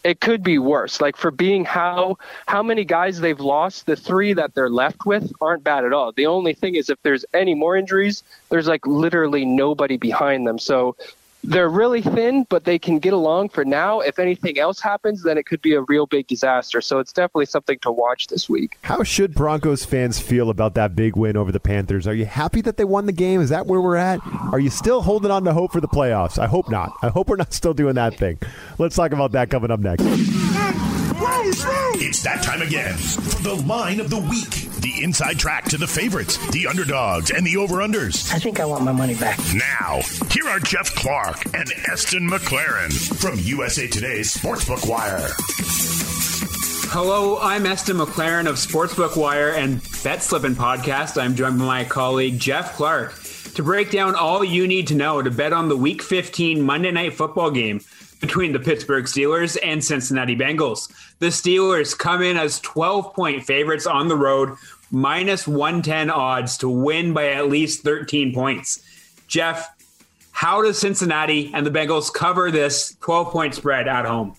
it 0.05 0.21
could 0.21 0.43
be 0.43 0.59
worse. 0.59 1.01
Like 1.01 1.17
for 1.17 1.31
being 1.31 1.65
how 1.65 2.19
how 2.47 2.63
many 2.63 2.85
guys 2.85 3.21
they've 3.21 3.41
lost, 3.41 3.87
the 3.87 3.97
three 3.97 4.33
that 4.33 4.55
they're 4.55 4.71
left 4.71 5.05
with 5.05 5.33
aren't 5.41 5.65
bad 5.65 5.85
at 5.85 5.93
all. 5.93 6.13
The 6.13 6.27
only 6.27 6.55
thing 6.55 6.75
is 6.75 6.89
if 6.89 7.01
there's 7.03 7.25
any 7.35 7.55
more 7.55 7.77
injuries, 7.77 8.23
there's 8.49 8.67
like 8.67 8.87
literally 8.87 9.45
nobody 9.45 9.97
behind 9.97 10.47
them. 10.47 10.59
So 10.59 10.97
they're 11.43 11.69
really 11.69 12.03
thin, 12.03 12.47
but 12.49 12.65
they 12.65 12.79
can 12.79 12.99
get 12.99 13.13
along 13.13 13.49
for 13.51 13.65
now. 13.65 14.01
If 14.01 14.19
anything 14.19 14.59
else 14.59 14.81
happens, 14.81 15.23
then 15.23 15.39
it 15.39 15.47
could 15.47 15.63
be 15.63 15.75
a 15.75 15.83
real 15.83 16.07
big 16.07 16.27
disaster. 16.27 16.81
So 16.81 16.99
it's 16.99 17.13
definitely 17.13 17.47
something 17.47 17.79
to 17.81 17.91
watch 17.91 18.27
this 18.27 18.49
week. 18.49 18.79
How 18.83 19.03
should 19.03 19.35
Broncos 19.35 19.85
fans 19.85 20.21
feel 20.21 20.51
about 20.51 20.75
that 20.75 20.95
big 20.95 21.17
win 21.17 21.37
over 21.37 21.51
the 21.53 21.61
Panthers? 21.61 22.07
Are 22.07 22.15
you 22.15 22.27
happy 22.27 22.61
that 22.63 22.77
they 22.77 22.85
won 22.85 23.07
the 23.07 23.13
game? 23.13 23.41
Is 23.41 23.49
that 23.51 23.67
where 23.67 23.81
we're 23.81 23.97
at? 23.97 24.21
Are 24.53 24.61
you 24.61 24.71
still 24.71 25.03
holding 25.03 25.31
on 25.31 25.45
to 25.45 25.53
hope 25.53 25.73
for 25.73 25.81
the 25.81 25.89
playoffs? 25.89 26.39
I 26.39 26.47
hope 26.47 26.71
not. 26.71 26.93
I 27.03 27.09
hope 27.09 27.29
we're 27.29 27.37
not 27.37 27.53
still 27.53 27.75
doing 27.75 27.95
that 27.95 28.17
thing. 28.17 28.39
Let's 28.79 28.97
talk 28.97 29.13
about 29.13 29.33
that 29.33 29.51
coming 29.51 29.71
up 29.71 29.81
next. 29.81 30.90
It's 31.23 32.23
that 32.23 32.43
time 32.43 32.63
again 32.63 32.97
for 32.97 33.43
the 33.43 33.55
line 33.55 34.01
of 34.01 34.09
the 34.09 34.19
week. 34.19 34.71
The 34.81 35.05
inside 35.05 35.39
track 35.39 35.65
to 35.65 35.77
the 35.77 35.87
favorites, 35.87 36.39
the 36.53 36.67
underdogs, 36.67 37.31
and 37.31 37.47
the 37.47 37.59
over-unders. 37.59 38.33
I 38.33 38.39
think 38.39 38.59
I 38.59 38.65
want 38.65 38.85
my 38.85 38.93
money 38.93 39.15
back. 39.15 39.39
Now, 39.55 40.01
here 40.31 40.49
are 40.49 40.59
Jeff 40.61 40.95
Clark 40.95 41.45
and 41.55 41.71
Eston 41.93 42.27
McLaren 42.27 42.91
from 43.21 43.39
USA 43.41 43.87
Today's 43.87 44.35
Sportsbook 44.35 44.89
Wire. 44.89 45.29
Hello, 46.91 47.39
I'm 47.39 47.67
Eston 47.67 47.99
McLaren 47.99 48.49
of 48.49 48.55
Sportsbook 48.55 49.15
Wire 49.19 49.51
and 49.51 49.83
Bet 50.03 50.23
Slippin' 50.23 50.55
Podcast. 50.55 51.21
I'm 51.21 51.35
joined 51.35 51.59
by 51.59 51.67
my 51.67 51.85
colleague 51.85 52.39
Jeff 52.39 52.77
Clark 52.77 53.13
to 53.55 53.63
break 53.63 53.91
down 53.91 54.15
all 54.15 54.43
you 54.43 54.67
need 54.67 54.87
to 54.87 54.95
know 54.95 55.21
to 55.21 55.31
bet 55.31 55.53
on 55.53 55.69
the 55.69 55.77
Week 55.77 56.01
15 56.01 56.63
Monday 56.63 56.93
Night 56.93 57.13
Football 57.13 57.51
game 57.51 57.83
between 58.21 58.53
the 58.53 58.61
Pittsburgh 58.61 59.05
Steelers 59.07 59.59
and 59.63 59.83
Cincinnati 59.83 60.37
Bengals. 60.37 60.93
The 61.19 61.27
Steelers 61.27 61.97
come 61.97 62.23
in 62.23 62.37
as 62.37 62.61
12 62.61 63.15
point 63.15 63.45
favorites 63.45 63.87
on 63.87 64.09
the 64.09 64.17
road, 64.17 64.57
minus 64.91 65.49
110 65.49 66.11
odds 66.11 66.59
to 66.59 66.69
win 66.69 67.13
by 67.13 67.33
at 67.33 67.49
least 67.49 67.83
13 67.83 68.33
points. 68.35 68.83
Jeff, 69.27 69.75
how 70.33 70.63
does 70.63 70.79
Cincinnati 70.79 71.51
and 71.53 71.67
the 71.67 71.71
Bengals 71.71 72.13
cover 72.13 72.51
this 72.51 72.97
12 73.01 73.33
point 73.33 73.55
spread 73.55 73.89
at 73.89 74.05
home? 74.05 74.37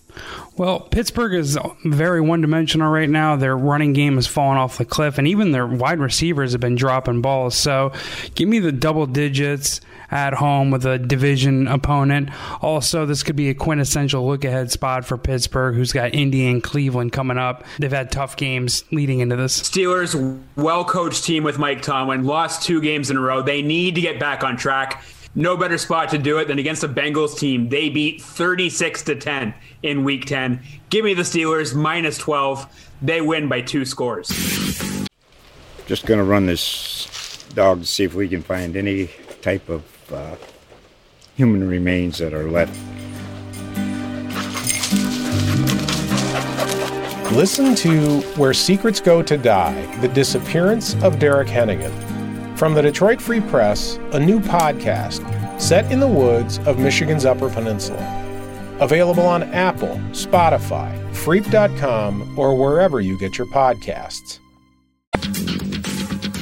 Well, 0.57 0.79
Pittsburgh 0.79 1.33
is 1.33 1.57
very 1.85 2.21
one 2.21 2.41
dimensional 2.41 2.91
right 2.91 3.09
now. 3.09 3.35
Their 3.35 3.57
running 3.57 3.93
game 3.93 4.15
has 4.15 4.27
fallen 4.27 4.57
off 4.57 4.77
the 4.77 4.85
cliff, 4.85 5.17
and 5.17 5.27
even 5.27 5.51
their 5.51 5.65
wide 5.65 5.99
receivers 5.99 6.51
have 6.51 6.61
been 6.61 6.75
dropping 6.75 7.21
balls. 7.21 7.55
So 7.55 7.91
give 8.35 8.47
me 8.49 8.59
the 8.59 8.71
double 8.71 9.05
digits 9.05 9.81
at 10.11 10.33
home 10.33 10.71
with 10.71 10.85
a 10.85 10.99
division 10.99 11.67
opponent. 11.67 12.29
Also, 12.61 13.05
this 13.05 13.23
could 13.23 13.37
be 13.37 13.49
a 13.49 13.55
quintessential 13.55 14.27
look 14.27 14.43
ahead 14.43 14.69
spot 14.69 15.05
for 15.05 15.17
Pittsburgh, 15.17 15.73
who's 15.73 15.93
got 15.93 16.13
Indy 16.13 16.47
and 16.47 16.61
Cleveland 16.61 17.13
coming 17.13 17.37
up. 17.37 17.63
They've 17.79 17.91
had 17.91 18.11
tough 18.11 18.35
games 18.35 18.83
leading 18.91 19.21
into 19.21 19.37
this. 19.37 19.61
Steelers, 19.61 20.39
well 20.57 20.83
coached 20.83 21.23
team 21.23 21.43
with 21.43 21.57
Mike 21.57 21.81
Tomlin, 21.81 22.25
lost 22.25 22.63
two 22.63 22.81
games 22.81 23.09
in 23.09 23.17
a 23.17 23.21
row. 23.21 23.41
They 23.41 23.61
need 23.61 23.95
to 23.95 24.01
get 24.01 24.19
back 24.19 24.43
on 24.43 24.57
track 24.57 25.03
no 25.35 25.55
better 25.55 25.77
spot 25.77 26.09
to 26.09 26.17
do 26.17 26.37
it 26.37 26.47
than 26.47 26.59
against 26.59 26.81
the 26.81 26.87
Bengals 26.87 27.37
team. 27.37 27.69
They 27.69 27.89
beat 27.89 28.21
36 28.21 29.03
to 29.03 29.15
10 29.15 29.53
in 29.83 30.03
week 30.03 30.25
10. 30.25 30.61
Give 30.89 31.05
me 31.05 31.13
the 31.13 31.23
Steelers 31.23 31.73
minus 31.73 32.17
12. 32.17 32.89
They 33.01 33.21
win 33.21 33.47
by 33.47 33.61
two 33.61 33.85
scores. 33.85 34.27
Just 35.87 36.05
going 36.05 36.19
to 36.19 36.23
run 36.23 36.45
this 36.45 37.45
dog 37.55 37.81
to 37.81 37.85
see 37.85 38.03
if 38.03 38.13
we 38.13 38.27
can 38.27 38.41
find 38.41 38.75
any 38.75 39.09
type 39.41 39.67
of 39.69 39.83
uh, 40.11 40.35
human 41.35 41.67
remains 41.67 42.17
that 42.19 42.33
are 42.33 42.49
left. 42.49 42.77
Listen 47.33 47.73
to 47.75 48.19
Where 48.35 48.53
Secrets 48.53 48.99
Go 48.99 49.23
to 49.23 49.37
Die 49.37 49.97
The 50.01 50.09
Disappearance 50.09 50.95
of 51.01 51.17
Derek 51.17 51.47
Hennigan. 51.47 52.10
From 52.61 52.75
the 52.75 52.81
Detroit 52.83 53.19
Free 53.19 53.41
Press, 53.41 53.97
a 54.11 54.19
new 54.19 54.39
podcast 54.39 55.59
set 55.59 55.91
in 55.91 55.99
the 55.99 56.07
woods 56.07 56.59
of 56.59 56.77
Michigan's 56.77 57.25
Upper 57.25 57.49
Peninsula. 57.49 58.77
Available 58.79 59.25
on 59.25 59.41
Apple, 59.41 59.99
Spotify, 60.11 60.95
Freep.com, 61.11 62.37
or 62.37 62.55
wherever 62.55 63.01
you 63.01 63.17
get 63.17 63.35
your 63.39 63.47
podcasts. 63.47 64.37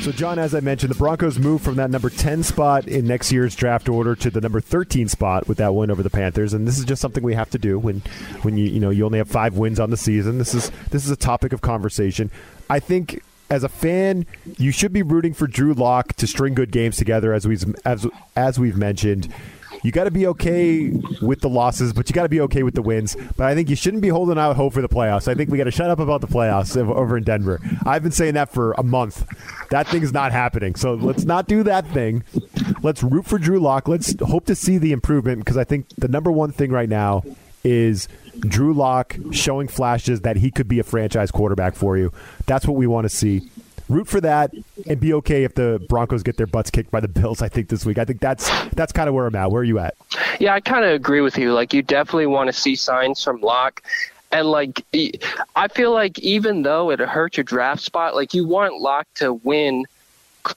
So, 0.03 0.11
Jon, 0.11 0.39
as 0.39 0.53
I 0.53 0.59
mentioned, 0.59 0.91
the 0.91 0.97
Broncos 0.97 1.39
moved 1.39 1.63
from 1.63 1.75
that 1.75 1.89
number 1.89 2.09
10 2.09 2.43
spot 2.43 2.85
in 2.85 3.07
next 3.07 3.31
year's 3.31 3.55
draft 3.55 3.87
order 3.87 4.13
to 4.15 4.29
the 4.29 4.41
number 4.41 4.59
13 4.59 5.07
spot 5.07 5.47
with 5.47 5.57
that 5.59 5.73
win 5.73 5.89
over 5.89 6.03
the 6.03 6.09
Panthers. 6.09 6.53
And 6.53 6.67
this 6.67 6.77
is 6.77 6.83
just 6.83 7.01
something 7.01 7.23
we 7.23 7.35
have 7.35 7.49
to 7.51 7.57
do 7.57 7.79
when, 7.79 8.01
when 8.41 8.57
you, 8.57 8.65
you 8.65 8.81
know, 8.81 8.89
you 8.89 9.05
only 9.05 9.19
have 9.19 9.29
five 9.29 9.55
wins 9.55 9.79
on 9.79 9.89
the 9.89 9.95
season. 9.95 10.37
This 10.37 10.53
is, 10.53 10.69
this 10.89 11.05
is 11.05 11.11
a 11.11 11.15
topic 11.15 11.53
of 11.53 11.61
conversation. 11.61 12.29
I 12.69 12.81
think 12.81 13.21
as 13.49 13.63
a 13.63 13.69
fan, 13.69 14.25
you 14.57 14.71
should 14.71 14.93
be 14.93 15.01
rooting 15.01 15.33
for 15.33 15.47
Drew 15.47 15.73
Lock 15.73 16.13
to 16.13 16.27
string 16.27 16.53
good 16.53 16.71
games 16.71 16.97
together, 16.97 17.33
as 17.33 17.47
we've 17.47 17.63
as 17.85 18.07
as 18.35 18.59
we've 18.59 18.77
mentioned. 18.77 19.33
You 19.81 19.93
got 19.93 20.05
to 20.05 20.11
be 20.11 20.27
okay 20.27 20.89
with 21.21 21.39
the 21.39 21.47
losses, 21.47 21.93
but 21.93 22.09
you 22.09 22.13
got 22.13 22.23
to 22.23 22.29
be 22.29 22.41
okay 22.41 22.63
with 22.63 22.73
the 22.73 22.81
wins. 22.81 23.15
But 23.37 23.47
I 23.47 23.55
think 23.55 23.69
you 23.69 23.77
shouldn't 23.77 24.01
be 24.01 24.09
holding 24.09 24.37
out 24.37 24.57
hope 24.57 24.73
for 24.73 24.81
the 24.81 24.89
playoffs. 24.89 25.29
I 25.29 25.35
think 25.35 25.49
we 25.49 25.57
got 25.57 25.65
to 25.65 25.71
shut 25.71 25.89
up 25.89 25.99
about 25.99 26.19
the 26.19 26.27
playoffs 26.27 26.75
over 26.75 27.15
in 27.15 27.23
Denver. 27.23 27.61
I've 27.85 28.03
been 28.03 28.11
saying 28.11 28.33
that 28.33 28.51
for 28.51 28.73
a 28.73 28.83
month. 28.83 29.25
That 29.69 29.87
thing's 29.87 30.11
not 30.11 30.33
happening. 30.33 30.75
So 30.75 30.95
let's 30.95 31.23
not 31.23 31.47
do 31.47 31.63
that 31.63 31.87
thing. 31.87 32.23
Let's 32.81 33.03
root 33.03 33.25
for 33.25 33.37
Drew 33.37 33.59
Lock. 33.59 33.87
Let's 33.87 34.19
hope 34.21 34.45
to 34.47 34.55
see 34.55 34.79
the 34.79 34.91
improvement 34.91 35.39
because 35.39 35.55
I 35.55 35.63
think 35.63 35.87
the 35.97 36.09
number 36.09 36.31
one 36.31 36.51
thing 36.51 36.71
right 36.71 36.89
now 36.89 37.23
is 37.63 38.09
Drew 38.41 38.73
Lock 38.73 39.15
showing 39.31 39.67
flashes 39.67 40.21
that 40.21 40.37
he 40.37 40.51
could 40.51 40.67
be 40.67 40.79
a 40.79 40.83
franchise 40.83 41.31
quarterback 41.31 41.75
for 41.75 41.97
you. 41.97 42.11
That's 42.45 42.65
what 42.65 42.75
we 42.75 42.87
want 42.87 43.05
to 43.05 43.09
see. 43.09 43.49
Root 43.87 44.07
for 44.07 44.21
that 44.21 44.53
and 44.87 44.99
be 44.99 45.13
okay 45.15 45.43
if 45.43 45.55
the 45.55 45.83
Broncos 45.89 46.21
get 46.21 46.37
their 46.37 46.45
butts 46.45 46.69
kicked 46.69 46.91
by 46.91 46.99
the 46.99 47.07
Bills. 47.07 47.41
I 47.41 47.49
think 47.49 47.69
this 47.69 47.85
week. 47.85 47.97
I 47.97 48.05
think 48.05 48.19
that's 48.19 48.47
that's 48.69 48.91
kind 48.91 49.09
of 49.09 49.15
where 49.15 49.25
I'm 49.25 49.35
at. 49.35 49.49
Where 49.49 49.61
are 49.61 49.65
you 49.65 49.79
at? 49.79 49.95
Yeah, 50.39 50.53
I 50.53 50.59
kind 50.59 50.85
of 50.85 50.91
agree 50.91 51.21
with 51.21 51.37
you. 51.37 51.53
Like 51.53 51.73
you 51.73 51.81
definitely 51.81 52.27
want 52.27 52.47
to 52.47 52.53
see 52.53 52.75
signs 52.75 53.23
from 53.23 53.41
Lock. 53.41 53.81
And 54.31 54.47
like, 54.47 54.85
I 55.55 55.67
feel 55.69 55.91
like 55.91 56.19
even 56.19 56.61
though 56.61 56.91
it 56.91 56.99
hurts 56.99 57.37
your 57.37 57.43
draft 57.43 57.81
spot, 57.81 58.13
like 58.13 58.35
you 58.35 58.47
want 58.47 58.79
Lock 58.79 59.07
to 59.15 59.33
win 59.33 59.85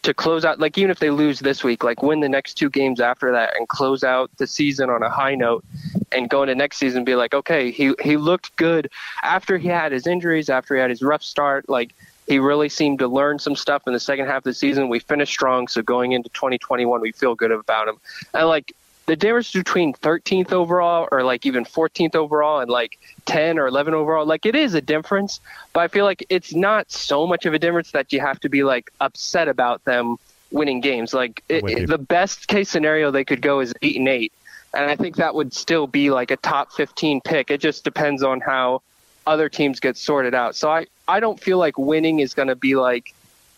to 0.02 0.14
close 0.14 0.44
out 0.44 0.60
like 0.60 0.78
even 0.78 0.90
if 0.90 1.00
they 1.00 1.10
lose 1.10 1.40
this 1.40 1.64
week 1.64 1.82
like 1.82 2.02
win 2.02 2.20
the 2.20 2.28
next 2.28 2.54
two 2.54 2.70
games 2.70 3.00
after 3.00 3.32
that 3.32 3.56
and 3.56 3.68
close 3.68 4.04
out 4.04 4.30
the 4.36 4.46
season 4.46 4.88
on 4.88 5.02
a 5.02 5.08
high 5.08 5.34
note 5.34 5.64
and 6.12 6.30
go 6.30 6.42
into 6.42 6.54
next 6.54 6.78
season 6.78 7.04
be 7.04 7.14
like 7.14 7.34
okay 7.34 7.70
he 7.70 7.92
he 8.00 8.16
looked 8.16 8.54
good 8.56 8.88
after 9.22 9.58
he 9.58 9.68
had 9.68 9.92
his 9.92 10.06
injuries 10.06 10.48
after 10.48 10.74
he 10.74 10.80
had 10.80 10.90
his 10.90 11.02
rough 11.02 11.22
start. 11.22 11.68
Like 11.68 11.94
he 12.26 12.38
really 12.38 12.68
seemed 12.68 13.00
to 13.00 13.08
learn 13.08 13.38
some 13.38 13.56
stuff 13.56 13.82
in 13.86 13.92
the 13.92 14.00
second 14.00 14.26
half 14.26 14.38
of 14.38 14.44
the 14.44 14.54
season. 14.54 14.88
We 14.88 15.00
finished 15.00 15.32
strong 15.32 15.68
so 15.68 15.82
going 15.82 16.12
into 16.12 16.28
2021 16.30 17.00
we 17.00 17.12
feel 17.12 17.34
good 17.34 17.50
about 17.50 17.88
him. 17.88 17.96
And 18.34 18.48
like 18.48 18.74
the 19.06 19.16
difference 19.16 19.52
between 19.52 19.92
13th 19.94 20.52
overall 20.52 21.08
or 21.10 21.24
like 21.24 21.44
even 21.44 21.64
14th 21.64 22.14
overall 22.14 22.60
and 22.60 22.70
like 22.70 22.98
10 23.26 23.58
or 23.58 23.66
11 23.66 23.94
overall 23.94 24.24
like 24.24 24.46
it 24.46 24.54
is 24.54 24.74
a 24.74 24.80
difference 24.80 25.40
but 25.72 25.80
i 25.80 25.88
feel 25.88 26.04
like 26.04 26.24
it's 26.28 26.54
not 26.54 26.90
so 26.90 27.26
much 27.26 27.44
of 27.44 27.52
a 27.52 27.58
difference 27.58 27.90
that 27.90 28.12
you 28.12 28.20
have 28.20 28.38
to 28.40 28.48
be 28.48 28.62
like 28.62 28.90
upset 29.00 29.48
about 29.48 29.84
them 29.84 30.18
winning 30.52 30.80
games. 30.80 31.12
Like 31.12 31.42
it, 31.48 31.64
it, 31.68 31.88
the 31.88 31.98
best 31.98 32.46
case 32.46 32.68
scenario 32.68 33.10
they 33.10 33.24
could 33.24 33.42
go 33.42 33.60
is 33.60 33.74
8 33.82 33.96
and 33.96 34.08
8 34.08 34.32
and 34.74 34.90
i 34.90 34.96
think 34.96 35.16
that 35.16 35.34
would 35.34 35.52
still 35.52 35.86
be 35.86 36.10
like 36.10 36.30
a 36.30 36.36
top 36.36 36.72
15 36.72 37.20
pick. 37.22 37.50
It 37.50 37.60
just 37.60 37.84
depends 37.84 38.22
on 38.22 38.40
how 38.40 38.82
other 39.26 39.48
teams 39.48 39.80
get 39.80 39.96
sorted 39.96 40.34
out. 40.34 40.54
So 40.54 40.70
i 40.70 40.86
i 41.08 41.20
don't 41.20 41.40
feel 41.40 41.58
like 41.58 41.78
winning 41.78 42.20
is 42.20 42.34
going 42.34 42.48
to 42.48 42.56
be 42.56 42.76
like 42.76 43.14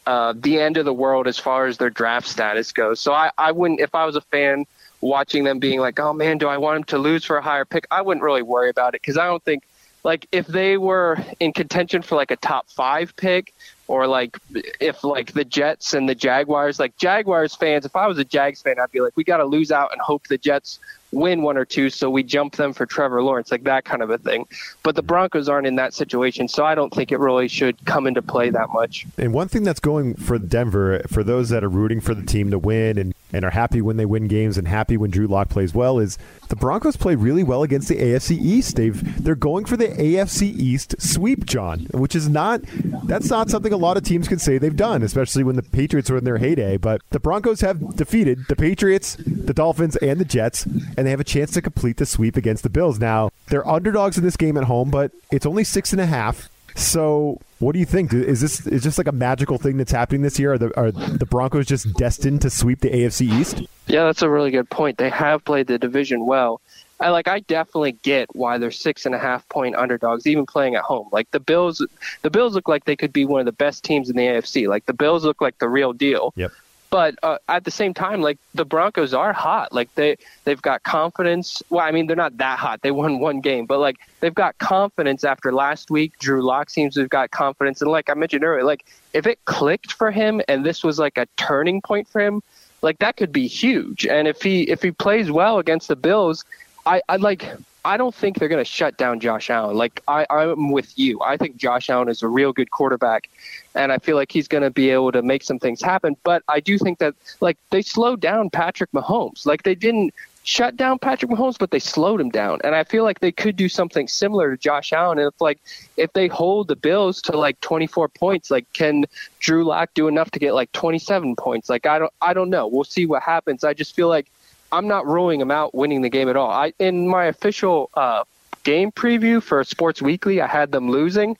uh, 0.06 0.34
the 0.36 0.60
end 0.60 0.76
of 0.76 0.84
the 0.84 0.92
world 0.92 1.26
as 1.26 1.38
far 1.38 1.64
as 1.64 1.78
their 1.78 1.88
draft 1.88 2.28
status 2.28 2.72
goes. 2.72 3.00
So 3.00 3.12
i 3.12 3.30
i 3.38 3.52
wouldn't 3.52 3.80
if 3.80 3.94
i 3.94 4.04
was 4.04 4.16
a 4.16 4.20
fan 4.20 4.66
watching 5.04 5.44
them 5.44 5.58
being 5.58 5.80
like, 5.80 6.00
oh 6.00 6.14
man, 6.14 6.38
do 6.38 6.48
I 6.48 6.56
want 6.56 6.76
them 6.76 6.84
to 6.84 6.98
lose 6.98 7.24
for 7.24 7.36
a 7.36 7.42
higher 7.42 7.66
pick? 7.66 7.86
I 7.90 8.00
wouldn't 8.00 8.24
really 8.24 8.42
worry 8.42 8.70
about 8.70 8.94
it 8.94 9.02
because 9.02 9.18
I 9.18 9.26
don't 9.26 9.44
think 9.44 9.64
like 10.02 10.26
if 10.32 10.46
they 10.46 10.78
were 10.78 11.18
in 11.40 11.52
contention 11.52 12.00
for 12.00 12.14
like 12.16 12.30
a 12.30 12.36
top 12.36 12.70
five 12.70 13.14
pick 13.16 13.54
or 13.86 14.06
like 14.06 14.38
if 14.80 15.04
like 15.04 15.32
the 15.32 15.44
Jets 15.44 15.92
and 15.92 16.08
the 16.08 16.14
Jaguars, 16.14 16.80
like 16.80 16.96
Jaguars 16.96 17.54
fans, 17.54 17.84
if 17.84 17.94
I 17.94 18.06
was 18.06 18.18
a 18.18 18.24
Jags 18.24 18.62
fan, 18.62 18.80
I'd 18.80 18.92
be 18.92 19.00
like, 19.00 19.14
we 19.14 19.24
got 19.24 19.38
to 19.38 19.44
lose 19.44 19.70
out 19.70 19.92
and 19.92 20.00
hope 20.00 20.26
the 20.28 20.38
Jets 20.38 20.78
win 21.14 21.42
one 21.42 21.56
or 21.56 21.64
two 21.64 21.90
so 21.90 22.10
we 22.10 22.22
jump 22.22 22.56
them 22.56 22.72
for 22.72 22.86
Trevor 22.86 23.22
Lawrence, 23.22 23.50
like 23.50 23.64
that 23.64 23.84
kind 23.84 24.02
of 24.02 24.10
a 24.10 24.18
thing. 24.18 24.46
But 24.82 24.96
the 24.96 25.02
Broncos 25.02 25.48
aren't 25.48 25.66
in 25.66 25.76
that 25.76 25.94
situation, 25.94 26.48
so 26.48 26.64
I 26.64 26.74
don't 26.74 26.92
think 26.92 27.12
it 27.12 27.18
really 27.18 27.48
should 27.48 27.82
come 27.84 28.06
into 28.06 28.22
play 28.22 28.50
that 28.50 28.70
much. 28.70 29.06
And 29.16 29.32
one 29.32 29.48
thing 29.48 29.62
that's 29.62 29.80
going 29.80 30.14
for 30.14 30.38
Denver, 30.38 31.02
for 31.08 31.22
those 31.22 31.48
that 31.50 31.64
are 31.64 31.68
rooting 31.68 32.00
for 32.00 32.14
the 32.14 32.24
team 32.24 32.50
to 32.50 32.58
win 32.58 32.98
and, 32.98 33.14
and 33.32 33.44
are 33.44 33.50
happy 33.50 33.80
when 33.80 33.96
they 33.96 34.06
win 34.06 34.28
games 34.28 34.58
and 34.58 34.68
happy 34.68 34.96
when 34.96 35.10
Drew 35.10 35.26
Lock 35.26 35.48
plays 35.48 35.74
well, 35.74 35.98
is 35.98 36.18
the 36.48 36.56
Broncos 36.56 36.96
play 36.96 37.14
really 37.14 37.42
well 37.42 37.62
against 37.62 37.88
the 37.88 37.96
AFC 37.96 38.38
East. 38.38 38.76
They've 38.76 39.22
they're 39.22 39.34
going 39.34 39.64
for 39.64 39.76
the 39.76 39.88
AFC 39.88 40.42
East 40.42 40.94
sweep, 41.00 41.44
Jon, 41.46 41.86
which 41.92 42.14
is 42.14 42.28
not 42.28 42.60
that's 43.04 43.30
not 43.30 43.50
something 43.50 43.72
a 43.72 43.76
lot 43.76 43.96
of 43.96 44.02
teams 44.02 44.28
can 44.28 44.38
say 44.38 44.58
they've 44.58 44.76
done, 44.76 45.02
especially 45.02 45.44
when 45.44 45.56
the 45.56 45.62
Patriots 45.62 46.10
are 46.10 46.16
in 46.16 46.24
their 46.24 46.38
heyday. 46.38 46.76
But 46.76 47.02
the 47.10 47.20
Broncos 47.20 47.60
have 47.60 47.96
defeated 47.96 48.46
the 48.48 48.56
Patriots, 48.56 49.16
the 49.16 49.54
Dolphins, 49.54 49.96
and 49.96 50.20
the 50.20 50.24
Jets, 50.24 50.64
and 50.64 51.03
they 51.06 51.10
have 51.10 51.20
a 51.20 51.24
chance 51.24 51.52
to 51.52 51.62
complete 51.62 51.96
the 51.96 52.06
sweep 52.06 52.36
against 52.36 52.62
the 52.62 52.70
Bills. 52.70 52.98
Now 52.98 53.30
they're 53.48 53.66
underdogs 53.66 54.18
in 54.18 54.24
this 54.24 54.36
game 54.36 54.56
at 54.56 54.64
home, 54.64 54.90
but 54.90 55.12
it's 55.30 55.46
only 55.46 55.64
six 55.64 55.92
and 55.92 56.00
a 56.00 56.06
half. 56.06 56.48
So, 56.76 57.40
what 57.60 57.72
do 57.72 57.78
you 57.78 57.84
think? 57.84 58.12
Is 58.12 58.40
this 58.40 58.66
is 58.66 58.82
just 58.82 58.98
like 58.98 59.06
a 59.06 59.12
magical 59.12 59.58
thing 59.58 59.76
that's 59.76 59.92
happening 59.92 60.22
this 60.22 60.38
year? 60.38 60.54
Are 60.54 60.58
the, 60.58 60.76
are 60.76 60.90
the 60.90 61.26
Broncos 61.26 61.66
just 61.66 61.92
destined 61.94 62.42
to 62.42 62.50
sweep 62.50 62.80
the 62.80 62.90
AFC 62.90 63.32
East? 63.32 63.62
Yeah, 63.86 64.04
that's 64.04 64.22
a 64.22 64.28
really 64.28 64.50
good 64.50 64.68
point. 64.70 64.98
They 64.98 65.10
have 65.10 65.44
played 65.44 65.68
the 65.68 65.78
division 65.78 66.26
well. 66.26 66.60
I 67.00 67.10
like 67.10 67.28
I 67.28 67.40
definitely 67.40 67.92
get 67.92 68.34
why 68.34 68.58
they're 68.58 68.70
six 68.70 69.04
and 69.04 69.14
a 69.14 69.18
half 69.18 69.48
point 69.48 69.76
underdogs, 69.76 70.26
even 70.26 70.46
playing 70.46 70.74
at 70.74 70.82
home. 70.82 71.08
Like 71.12 71.30
the 71.30 71.40
Bills 71.40 71.84
the 72.22 72.30
Bills 72.30 72.54
look 72.54 72.68
like 72.68 72.84
they 72.84 72.96
could 72.96 73.12
be 73.12 73.24
one 73.24 73.40
of 73.40 73.46
the 73.46 73.52
best 73.52 73.84
teams 73.84 74.10
in 74.10 74.16
the 74.16 74.22
AFC. 74.22 74.68
Like 74.68 74.86
the 74.86 74.94
Bills 74.94 75.24
look 75.24 75.40
like 75.40 75.58
the 75.58 75.68
real 75.68 75.92
deal. 75.92 76.32
Yep. 76.36 76.52
But 76.94 77.16
uh, 77.24 77.38
at 77.48 77.64
the 77.64 77.72
same 77.72 77.92
time, 77.92 78.22
like 78.22 78.38
the 78.54 78.64
Broncos 78.64 79.14
are 79.14 79.32
hot. 79.32 79.72
Like 79.72 79.92
they 79.96 80.16
they've 80.44 80.62
got 80.62 80.84
confidence. 80.84 81.60
Well, 81.68 81.84
I 81.84 81.90
mean 81.90 82.06
they're 82.06 82.14
not 82.14 82.36
that 82.36 82.56
hot. 82.60 82.82
They 82.82 82.92
won 82.92 83.18
one 83.18 83.40
game, 83.40 83.66
but 83.66 83.80
like 83.80 83.96
they've 84.20 84.32
got 84.32 84.56
confidence 84.58 85.24
after 85.24 85.52
last 85.52 85.90
week. 85.90 86.16
Drew 86.20 86.40
Lock 86.40 86.70
seems 86.70 86.94
to 86.94 87.00
have 87.00 87.10
got 87.10 87.32
confidence, 87.32 87.82
and 87.82 87.90
like 87.90 88.08
I 88.08 88.14
mentioned 88.14 88.44
earlier, 88.44 88.62
like 88.62 88.86
if 89.12 89.26
it 89.26 89.44
clicked 89.44 89.94
for 89.94 90.12
him 90.12 90.40
and 90.46 90.64
this 90.64 90.84
was 90.84 91.00
like 91.00 91.18
a 91.18 91.26
turning 91.36 91.82
point 91.82 92.06
for 92.06 92.20
him, 92.20 92.44
like 92.80 93.00
that 93.00 93.16
could 93.16 93.32
be 93.32 93.48
huge. 93.48 94.06
And 94.06 94.28
if 94.28 94.40
he 94.40 94.62
if 94.70 94.80
he 94.80 94.92
plays 94.92 95.32
well 95.32 95.58
against 95.58 95.88
the 95.88 95.96
Bills, 95.96 96.44
I 96.86 97.02
I 97.08 97.16
like 97.16 97.44
I 97.84 97.96
don't 97.96 98.14
think 98.14 98.38
they're 98.38 98.48
going 98.48 98.64
to 98.64 98.70
shut 98.70 98.96
down 98.96 99.20
Josh 99.20 99.50
Allen. 99.50 99.76
Like 99.76 100.02
I 100.08 100.26
I'm 100.30 100.70
with 100.70 100.98
you. 100.98 101.20
I 101.20 101.36
think 101.36 101.56
Josh 101.56 101.90
Allen 101.90 102.08
is 102.08 102.22
a 102.22 102.28
real 102.28 102.52
good 102.52 102.70
quarterback, 102.70 103.28
and 103.74 103.92
I 103.92 103.98
feel 103.98 104.16
like 104.16 104.32
he's 104.32 104.48
going 104.48 104.62
to 104.62 104.70
be 104.70 104.90
able 104.90 105.12
to 105.12 105.22
make 105.22 105.42
some 105.42 105.58
things 105.58 105.82
happen. 105.82 106.16
But 106.24 106.42
I 106.48 106.60
do 106.60 106.78
think 106.78 106.98
that 106.98 107.14
like 107.40 107.58
they 107.70 107.82
slowed 107.82 108.20
down 108.20 108.50
Patrick 108.50 108.90
Mahomes. 108.92 109.44
Like 109.44 109.64
they 109.64 109.74
didn't 109.74 110.14
shut 110.44 110.76
down 110.76 110.98
Patrick 110.98 111.30
Mahomes, 111.30 111.58
but 111.58 111.70
they 111.70 111.78
slowed 111.78 112.20
him 112.20 112.28
down. 112.28 112.60
And 112.62 112.74
I 112.74 112.84
feel 112.84 113.02
like 113.02 113.20
they 113.20 113.32
could 113.32 113.56
do 113.56 113.68
something 113.68 114.06
similar 114.06 114.50
to 114.50 114.62
Josh 114.62 114.92
Allen. 114.92 115.18
And 115.18 115.28
if 115.28 115.40
like 115.40 115.60
if 115.96 116.12
they 116.12 116.28
hold 116.28 116.68
the 116.68 116.76
Bills 116.76 117.20
to 117.22 117.36
like 117.36 117.60
24 117.60 118.08
points, 118.08 118.50
like 118.50 118.70
can 118.72 119.04
Drew 119.40 119.64
Lock 119.64 119.90
do 119.94 120.06
enough 120.08 120.30
to 120.32 120.38
get 120.38 120.54
like 120.54 120.70
27 120.72 121.36
points? 121.36 121.68
Like 121.68 121.86
I 121.86 121.98
don't 121.98 122.12
I 122.22 122.32
don't 122.32 122.50
know. 122.50 122.66
We'll 122.66 122.84
see 122.84 123.06
what 123.06 123.22
happens. 123.22 123.64
I 123.64 123.74
just 123.74 123.94
feel 123.94 124.08
like 124.08 124.30
I'm 124.76 124.88
not 124.88 125.06
ruling 125.06 125.38
them 125.38 125.50
out 125.50 125.74
winning 125.74 126.02
the 126.02 126.08
game 126.08 126.28
at 126.28 126.36
all. 126.36 126.50
I 126.50 126.72
in 126.78 127.08
my 127.08 127.26
official 127.26 127.90
uh, 127.94 128.24
game 128.62 128.92
preview 128.92 129.42
for 129.42 129.62
Sports 129.64 130.02
Weekly, 130.02 130.40
I 130.40 130.46
had 130.46 130.72
them 130.72 130.90
losing, 130.90 131.36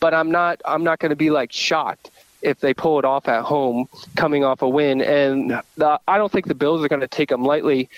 but 0.00 0.14
I'm 0.14 0.30
not 0.30 0.60
I'm 0.64 0.84
not 0.84 0.98
going 0.98 1.10
to 1.10 1.16
be 1.16 1.30
like 1.30 1.52
shocked 1.52 2.10
if 2.40 2.60
they 2.60 2.72
pull 2.72 2.98
it 2.98 3.04
off 3.04 3.26
at 3.28 3.42
home, 3.42 3.88
coming 4.16 4.44
off 4.44 4.62
a 4.62 4.68
win. 4.68 5.02
And 5.02 5.60
the, 5.76 6.00
I 6.06 6.18
don't 6.18 6.30
think 6.30 6.46
the 6.46 6.54
Bills 6.54 6.84
are 6.84 6.88
going 6.88 7.00
to 7.00 7.08
take 7.08 7.28
them 7.28 7.44
lightly 7.44 7.88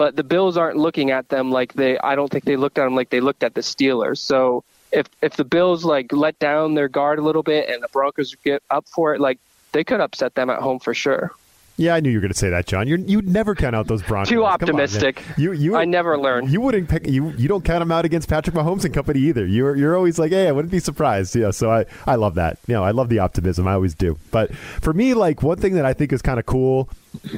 but 0.00 0.16
the 0.16 0.24
Bills 0.24 0.56
aren't 0.56 0.78
looking 0.78 1.10
at 1.10 1.28
them 1.28 1.50
like 1.52 1.74
they. 1.74 1.98
I 1.98 2.14
don't 2.14 2.32
think 2.32 2.44
they 2.44 2.56
looked 2.56 2.78
at 2.78 2.84
them 2.84 2.96
like 2.96 3.10
they 3.10 3.20
looked 3.20 3.42
at 3.42 3.52
the 3.52 3.60
Steelers. 3.60 4.16
So 4.16 4.64
if 4.92 5.06
if 5.20 5.36
the 5.36 5.44
Bills 5.44 5.84
like 5.84 6.10
let 6.10 6.38
down 6.38 6.72
their 6.72 6.88
guard 6.88 7.18
a 7.18 7.22
little 7.22 7.42
bit 7.42 7.68
and 7.68 7.82
the 7.82 7.88
Broncos 7.88 8.34
get 8.42 8.62
up 8.70 8.88
for 8.88 9.14
it, 9.14 9.20
like 9.20 9.38
they 9.72 9.84
could 9.84 10.00
upset 10.00 10.34
them 10.34 10.48
at 10.48 10.60
home 10.60 10.78
for 10.78 10.94
sure. 10.94 11.32
Yeah, 11.80 11.94
I 11.94 12.00
knew 12.00 12.10
you 12.10 12.18
were 12.18 12.20
going 12.20 12.32
to 12.32 12.38
say 12.38 12.50
that, 12.50 12.66
Jon. 12.66 12.86
You're, 12.86 12.98
you'd 12.98 13.26
never 13.26 13.54
count 13.54 13.74
out 13.74 13.86
those 13.86 14.02
Broncos. 14.02 14.28
Too 14.28 14.36
Come 14.36 14.44
on, 14.44 14.52
optimistic. 14.52 15.22
you, 15.38 15.52
you, 15.52 15.76
I 15.76 15.86
never 15.86 16.18
learn. 16.18 16.46
You 16.46 16.60
wouldn't 16.60 16.90
pick. 16.90 17.06
You, 17.06 17.30
you 17.30 17.48
don't 17.48 17.64
count 17.64 17.80
them 17.80 17.90
out 17.90 18.04
against 18.04 18.28
Patrick 18.28 18.54
Mahomes 18.54 18.84
and 18.84 18.92
company 18.92 19.20
either. 19.20 19.46
You're, 19.46 19.74
you're 19.76 19.96
always 19.96 20.18
like, 20.18 20.30
hey, 20.30 20.46
I 20.46 20.52
wouldn't 20.52 20.70
be 20.70 20.78
surprised. 20.78 21.34
Yeah, 21.34 21.52
so 21.52 21.70
I, 21.70 21.86
I 22.06 22.16
love 22.16 22.34
that. 22.34 22.58
You 22.66 22.74
know, 22.74 22.84
I 22.84 22.90
love 22.90 23.08
the 23.08 23.20
optimism. 23.20 23.66
I 23.66 23.72
always 23.72 23.94
do. 23.94 24.18
But 24.30 24.54
for 24.54 24.92
me, 24.92 25.14
like 25.14 25.42
one 25.42 25.56
thing 25.56 25.72
that 25.76 25.86
I 25.86 25.94
think 25.94 26.12
is 26.12 26.20
kind 26.20 26.38
of 26.38 26.44
cool, 26.44 26.90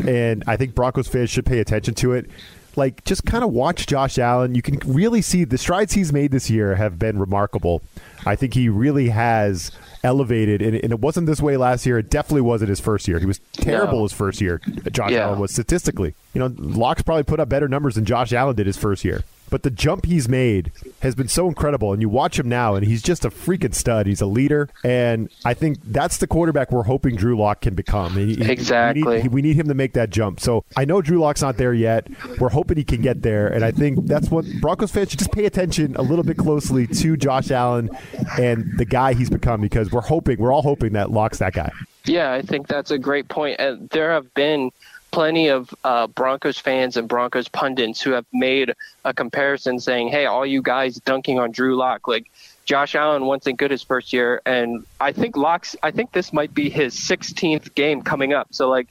and 0.09 0.43
I 0.49 0.57
think 0.57 0.75
Broncos 0.75 1.07
fans 1.07 1.31
should 1.31 1.47
pay 1.47 1.61
attention 1.61 1.95
to 1.95 2.13
it. 2.13 2.29
Like, 2.75 3.05
just 3.05 3.25
kind 3.25 3.45
of 3.45 3.53
watch 3.53 3.87
Josh 3.87 4.19
Allen. 4.19 4.57
You 4.57 4.63
can 4.63 4.79
really 4.87 5.23
see 5.23 5.45
the 5.45 5.59
strides 5.59 5.93
he's 5.93 6.13
made 6.13 6.33
this 6.33 6.51
year 6.51 6.75
have 6.75 6.99
been 6.99 7.19
remarkable. 7.21 7.81
I 8.27 8.35
think 8.35 8.55
he 8.55 8.69
really 8.69 9.11
has 9.11 9.71
elevated, 10.05 10.63
and, 10.63 10.75
and 10.77 10.93
it 10.93 11.01
wasn't 11.01 11.27
this 11.27 11.41
way 11.41 11.57
last 11.57 11.87
year. 11.87 11.99
It 11.99 12.11
definitely 12.11 12.41
wasn't 12.43 12.69
his 12.71 12.81
first 12.81 13.07
year. 13.09 13.19
He 13.19 13.27
was 13.27 13.41
terrible 13.53 13.99
No. 13.99 14.03
his 14.05 14.13
first 14.13 14.41
year. 14.41 14.61
Josh 14.91 15.13
Yeah. 15.13 15.27
Allen 15.27 15.39
was 15.39 15.53
statistically. 15.53 16.15
You 16.35 16.41
know, 16.41 16.53
Lock's 16.59 17.03
probably 17.03 17.23
put 17.25 17.41
up 17.41 17.49
better 17.49 17.69
numbers 17.69 17.95
than 17.95 18.05
Josh 18.05 18.33
Allen 18.33 18.57
did 18.57 18.67
his 18.67 18.77
first 18.77 19.05
year. 19.05 19.23
But 19.53 19.63
the 19.65 19.71
jump 19.71 20.07
he's 20.07 20.31
made 20.31 20.73
has 21.01 21.15
been 21.15 21.29
so 21.29 21.47
incredible, 21.47 21.93
and 21.93 22.01
you 22.01 22.09
watch 22.09 22.39
him 22.39 22.49
now, 22.49 22.75
and 22.75 22.87
he's 22.87 23.03
just 23.03 23.23
a 23.25 23.29
freaking 23.31 23.75
stud. 23.75 24.07
He's 24.07 24.23
a 24.23 24.27
leader, 24.27 24.71
and 24.83 25.29
I 25.45 25.53
think 25.53 25.79
that's 25.85 26.17
the 26.17 26.27
quarterback 26.27 26.73
we're 26.73 26.85
hoping 26.85 27.17
Drew 27.17 27.37
Lock 27.39 27.61
can 27.61 27.75
become. 27.75 28.15
He- 28.15 28.43
Exactly. 28.51 29.03
We 29.03 29.23
need, 29.23 29.33
we 29.33 29.43
need 29.43 29.57
him 29.57 29.69
to 29.69 29.75
make 29.75 29.93
that 29.93 30.09
jump. 30.09 30.41
So 30.41 30.65
I 30.75 30.87
know 30.87 31.03
Drew 31.03 31.19
Lock's 31.21 31.43
not 31.43 31.59
there 31.59 31.75
yet. 31.75 32.09
We're 32.41 32.49
hoping 32.49 32.79
he 32.79 32.85
can 32.85 33.03
get 33.03 33.21
there, 33.21 33.47
and 33.47 33.63
I 33.63 33.73
think 33.73 34.07
that's 34.07 34.31
what 34.31 34.47
Broncos 34.63 34.91
fans 34.91 35.11
should 35.11 35.19
just 35.19 35.33
pay 35.33 35.45
attention 35.45 35.97
a 35.97 36.03
little 36.03 36.25
bit 36.25 36.39
closely 36.39 36.87
to 36.87 37.17
Josh 37.19 37.51
Allen 37.51 37.91
and 38.41 38.79
the 38.79 38.87
guy 38.87 39.13
he's 39.13 39.29
become 39.29 39.61
because 39.61 39.93
we're 39.93 40.01
hoping, 40.01 40.39
we're 40.39 40.53
all 40.53 40.63
hoping 40.63 40.95
that 40.95 41.11
Lock's 41.11 41.39
that 41.41 41.53
guy. 41.53 41.71
Yeah, 42.05 42.33
I 42.33 42.41
think 42.43 42.67
that's 42.69 42.91
a 42.91 42.99
great 42.99 43.29
point. 43.29 43.61
And 43.61 43.89
there 43.91 44.11
have 44.13 44.33
been 44.35 44.71
plenty 45.13 45.49
of 45.49 45.73
uh, 45.85 46.09
Broncos 46.09 46.59
fans 46.59 46.97
and 46.97 47.07
Broncos 47.07 47.47
pundits 47.47 48.01
who 48.01 48.11
have 48.13 48.27
made 48.33 48.75
a 49.05 49.15
comparison 49.15 49.79
saying, 49.79 50.09
hey, 50.09 50.27
all 50.27 50.45
you 50.45 50.63
guys 50.63 50.97
dunking 50.97 51.39
on 51.39 51.53
Drew 51.53 51.77
Lock, 51.77 52.09
like 52.09 52.29
Josh 52.65 52.95
Allen 52.95 53.27
wasn't 53.27 53.59
good 53.59 53.71
his 53.71 53.83
first 53.83 54.13
year. 54.13 54.41
And 54.47 54.85
I 55.01 55.13
think 55.13 55.37
Lock's, 55.37 55.77
I 55.83 55.91
think 55.91 56.13
this 56.13 56.33
might 56.33 56.55
be 56.55 56.71
his 56.71 56.95
16th 56.97 57.75
game 57.75 58.03
coming 58.03 58.33
up. 58.33 58.49
So, 58.51 58.69
like, 58.69 58.89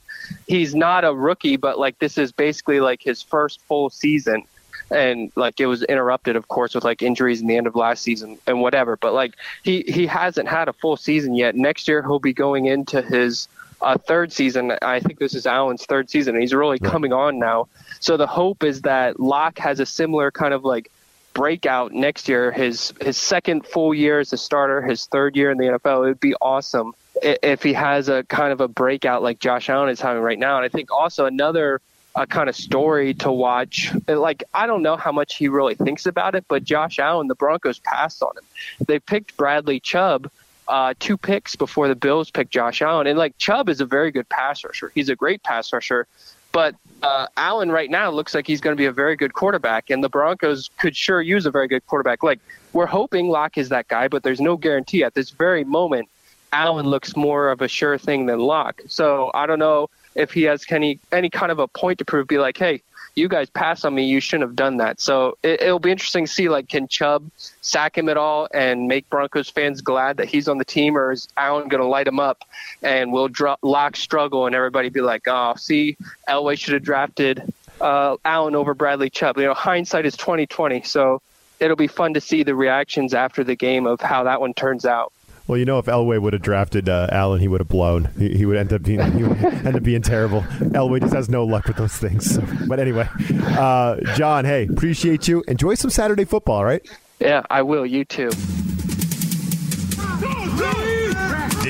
he's 0.47 0.75
not 0.75 1.03
a 1.03 1.13
rookie, 1.13 1.57
but 1.57 1.79
like, 1.79 1.99
this 1.99 2.17
is 2.17 2.31
basically 2.31 2.79
like 2.79 3.01
his 3.01 3.21
first 3.21 3.59
full 3.61 3.89
season. 3.89 4.43
And 4.89 5.31
like 5.37 5.61
it 5.61 5.67
was 5.67 5.83
interrupted, 5.83 6.35
of 6.35 6.49
course, 6.49 6.75
with 6.75 6.83
like 6.83 7.01
injuries 7.01 7.39
in 7.39 7.47
the 7.47 7.55
end 7.55 7.65
of 7.65 7.75
last 7.77 8.03
season 8.03 8.37
and 8.45 8.59
whatever. 8.59 8.97
But 8.97 9.13
like 9.13 9.35
he 9.63 9.85
he 9.87 10.05
hasn't 10.05 10.49
had 10.49 10.67
a 10.67 10.73
full 10.73 10.97
season 10.97 11.33
yet. 11.33 11.55
Next 11.55 11.87
year 11.87 12.01
he'll 12.01 12.19
be 12.19 12.33
going 12.33 12.65
into 12.65 13.01
his 13.01 13.47
uh, 13.81 13.97
third 13.97 14.31
season. 14.31 14.73
I 14.81 14.99
think 14.99 15.19
this 15.19 15.33
is 15.33 15.45
Allen's 15.45 15.85
third 15.85 16.09
season. 16.09 16.35
and 16.35 16.41
He's 16.41 16.53
really 16.53 16.79
coming 16.79 17.13
on 17.13 17.39
now. 17.39 17.67
So 17.99 18.17
the 18.17 18.27
hope 18.27 18.63
is 18.63 18.81
that 18.81 19.19
Lock 19.19 19.57
has 19.59 19.79
a 19.79 19.85
similar 19.85 20.31
kind 20.31 20.53
of 20.53 20.63
like 20.63 20.91
breakout 21.33 21.91
next 21.91 22.27
year. 22.27 22.51
His 22.51 22.93
his 23.01 23.17
second 23.17 23.65
full 23.65 23.93
year 23.93 24.19
as 24.19 24.33
a 24.33 24.37
starter, 24.37 24.81
his 24.81 25.05
third 25.05 25.35
year 25.35 25.51
in 25.51 25.57
the 25.57 25.65
NFL. 25.65 26.05
It 26.05 26.09
would 26.09 26.19
be 26.19 26.35
awesome 26.35 26.93
if 27.21 27.61
he 27.63 27.73
has 27.73 28.09
a 28.09 28.23
kind 28.23 28.51
of 28.51 28.61
a 28.61 28.67
breakout 28.67 29.23
like 29.23 29.39
Josh 29.39 29.69
Allen 29.69 29.89
is 29.89 30.01
having 30.01 30.23
right 30.23 30.39
now. 30.39 30.57
And 30.57 30.65
I 30.65 30.69
think 30.69 30.91
also 30.91 31.25
another 31.25 31.81
uh, 32.15 32.25
kind 32.25 32.49
of 32.49 32.55
story 32.55 33.13
to 33.15 33.31
watch. 33.31 33.91
Like 34.07 34.43
I 34.53 34.67
don't 34.67 34.83
know 34.83 34.97
how 34.97 35.11
much 35.11 35.35
he 35.35 35.47
really 35.47 35.75
thinks 35.75 36.05
about 36.05 36.35
it, 36.35 36.45
but 36.47 36.63
Josh 36.63 36.99
Allen, 36.99 37.27
the 37.27 37.35
Broncos 37.35 37.79
passed 37.79 38.21
on 38.21 38.37
him. 38.37 38.85
They 38.87 38.99
picked 38.99 39.37
Bradley 39.37 39.79
Chubb 39.79 40.29
uh, 40.67 40.93
two 40.99 41.17
picks 41.17 41.55
before 41.55 41.87
the 41.87 41.95
Bills 41.95 42.31
picked 42.31 42.51
Josh 42.51 42.81
Allen. 42.81 43.07
And 43.07 43.17
like 43.17 43.37
Chubb 43.37 43.69
is 43.69 43.81
a 43.81 43.85
very 43.85 44.11
good 44.11 44.27
pass 44.29 44.63
rusher. 44.63 44.91
He's 44.93 45.09
a 45.09 45.15
great 45.15 45.43
pass 45.43 45.71
rusher. 45.73 46.07
But 46.51 46.75
uh, 47.01 47.27
Allen 47.37 47.71
right 47.71 47.89
now 47.89 48.11
looks 48.11 48.35
like 48.35 48.45
he's 48.45 48.59
going 48.59 48.75
to 48.75 48.77
be 48.77 48.85
a 48.85 48.91
very 48.91 49.15
good 49.15 49.33
quarterback, 49.33 49.89
and 49.89 50.03
the 50.03 50.09
Broncos 50.09 50.69
could 50.79 50.95
sure 50.95 51.21
use 51.21 51.45
a 51.45 51.51
very 51.51 51.67
good 51.67 51.85
quarterback. 51.87 52.23
Like 52.23 52.39
we're 52.73 52.87
hoping 52.87 53.29
Lock 53.29 53.57
is 53.57 53.69
that 53.69 53.87
guy, 53.87 54.07
but 54.07 54.23
there's 54.23 54.41
no 54.41 54.57
guarantee 54.57 55.03
at 55.03 55.13
this 55.13 55.29
very 55.29 55.63
moment. 55.63 56.09
Allen 56.53 56.85
looks 56.85 57.15
more 57.15 57.49
of 57.49 57.61
a 57.61 57.69
sure 57.69 57.97
thing 57.97 58.25
than 58.25 58.39
Lock. 58.39 58.81
So 58.87 59.31
I 59.33 59.45
don't 59.45 59.59
know 59.59 59.89
if 60.15 60.31
he 60.31 60.43
has 60.43 60.65
any 60.69 60.99
any 61.11 61.29
kind 61.29 61.51
of 61.51 61.59
a 61.59 61.67
point 61.67 61.99
to 61.99 62.05
prove. 62.05 62.27
Be 62.27 62.37
like, 62.37 62.57
hey, 62.57 62.81
you 63.15 63.27
guys 63.27 63.49
passed 63.49 63.85
on 63.85 63.93
me. 63.93 64.05
You 64.05 64.19
shouldn't 64.19 64.49
have 64.49 64.55
done 64.55 64.77
that. 64.77 64.99
So 64.99 65.37
it, 65.43 65.61
it'll 65.61 65.79
be 65.79 65.91
interesting 65.91 66.25
to 66.25 66.31
see 66.31 66.49
like 66.49 66.69
can 66.69 66.87
Chubb 66.87 67.29
sack 67.61 67.97
him 67.97 68.09
at 68.09 68.17
all 68.17 68.47
and 68.53 68.87
make 68.87 69.09
Broncos 69.09 69.49
fans 69.49 69.81
glad 69.81 70.17
that 70.17 70.27
he's 70.27 70.47
on 70.47 70.57
the 70.57 70.65
team, 70.65 70.97
or 70.97 71.11
is 71.11 71.27
Allen 71.35 71.67
going 71.67 71.81
to 71.81 71.87
light 71.87 72.07
him 72.07 72.19
up 72.19 72.43
and 72.81 73.11
will 73.11 73.27
dro- 73.27 73.57
Lock 73.61 73.95
struggle 73.95 74.45
and 74.45 74.55
everybody 74.55 74.89
be 74.89 75.01
like, 75.01 75.23
oh, 75.27 75.55
see, 75.55 75.97
Elway 76.27 76.57
should 76.57 76.73
have 76.73 76.83
drafted 76.83 77.53
uh, 77.79 78.15
Allen 78.23 78.55
over 78.55 78.73
Bradley 78.73 79.09
Chubb. 79.09 79.37
You 79.37 79.45
know, 79.45 79.53
hindsight 79.53 80.05
is 80.05 80.15
twenty 80.15 80.45
twenty. 80.45 80.81
So 80.83 81.21
it'll 81.59 81.75
be 81.75 81.87
fun 81.87 82.13
to 82.15 82.21
see 82.21 82.43
the 82.43 82.55
reactions 82.55 83.13
after 83.13 83.43
the 83.43 83.55
game 83.55 83.85
of 83.85 84.01
how 84.01 84.23
that 84.23 84.41
one 84.41 84.53
turns 84.53 84.85
out. 84.85 85.11
Well, 85.47 85.57
you 85.57 85.65
know, 85.65 85.79
if 85.79 85.85
Elway 85.85 86.21
would 86.21 86.33
have 86.33 86.41
drafted 86.41 86.87
uh, 86.87 87.07
Allen, 87.11 87.39
he 87.39 87.47
would 87.47 87.59
have 87.59 87.67
blown. 87.67 88.09
He, 88.17 88.37
he 88.37 88.45
would 88.45 88.57
end 88.57 88.71
up 88.71 88.83
being 88.83 89.01
he 89.13 89.23
would 89.23 89.37
end 89.43 89.75
up 89.75 89.83
being 89.83 90.01
terrible. 90.01 90.41
Elway 90.41 91.01
just 91.01 91.13
has 91.13 91.29
no 91.29 91.43
luck 91.43 91.65
with 91.65 91.77
those 91.77 91.95
things. 91.97 92.35
So, 92.35 92.43
but 92.67 92.79
anyway, 92.79 93.09
uh, 93.57 93.97
Jon, 94.15 94.45
hey, 94.45 94.67
appreciate 94.67 95.27
you. 95.27 95.43
Enjoy 95.47 95.73
some 95.73 95.89
Saturday 95.89 96.25
football, 96.25 96.63
right? 96.63 96.87
Yeah, 97.19 97.43
I 97.49 97.61
will. 97.63 97.85
You 97.85 98.05
too. 98.05 98.31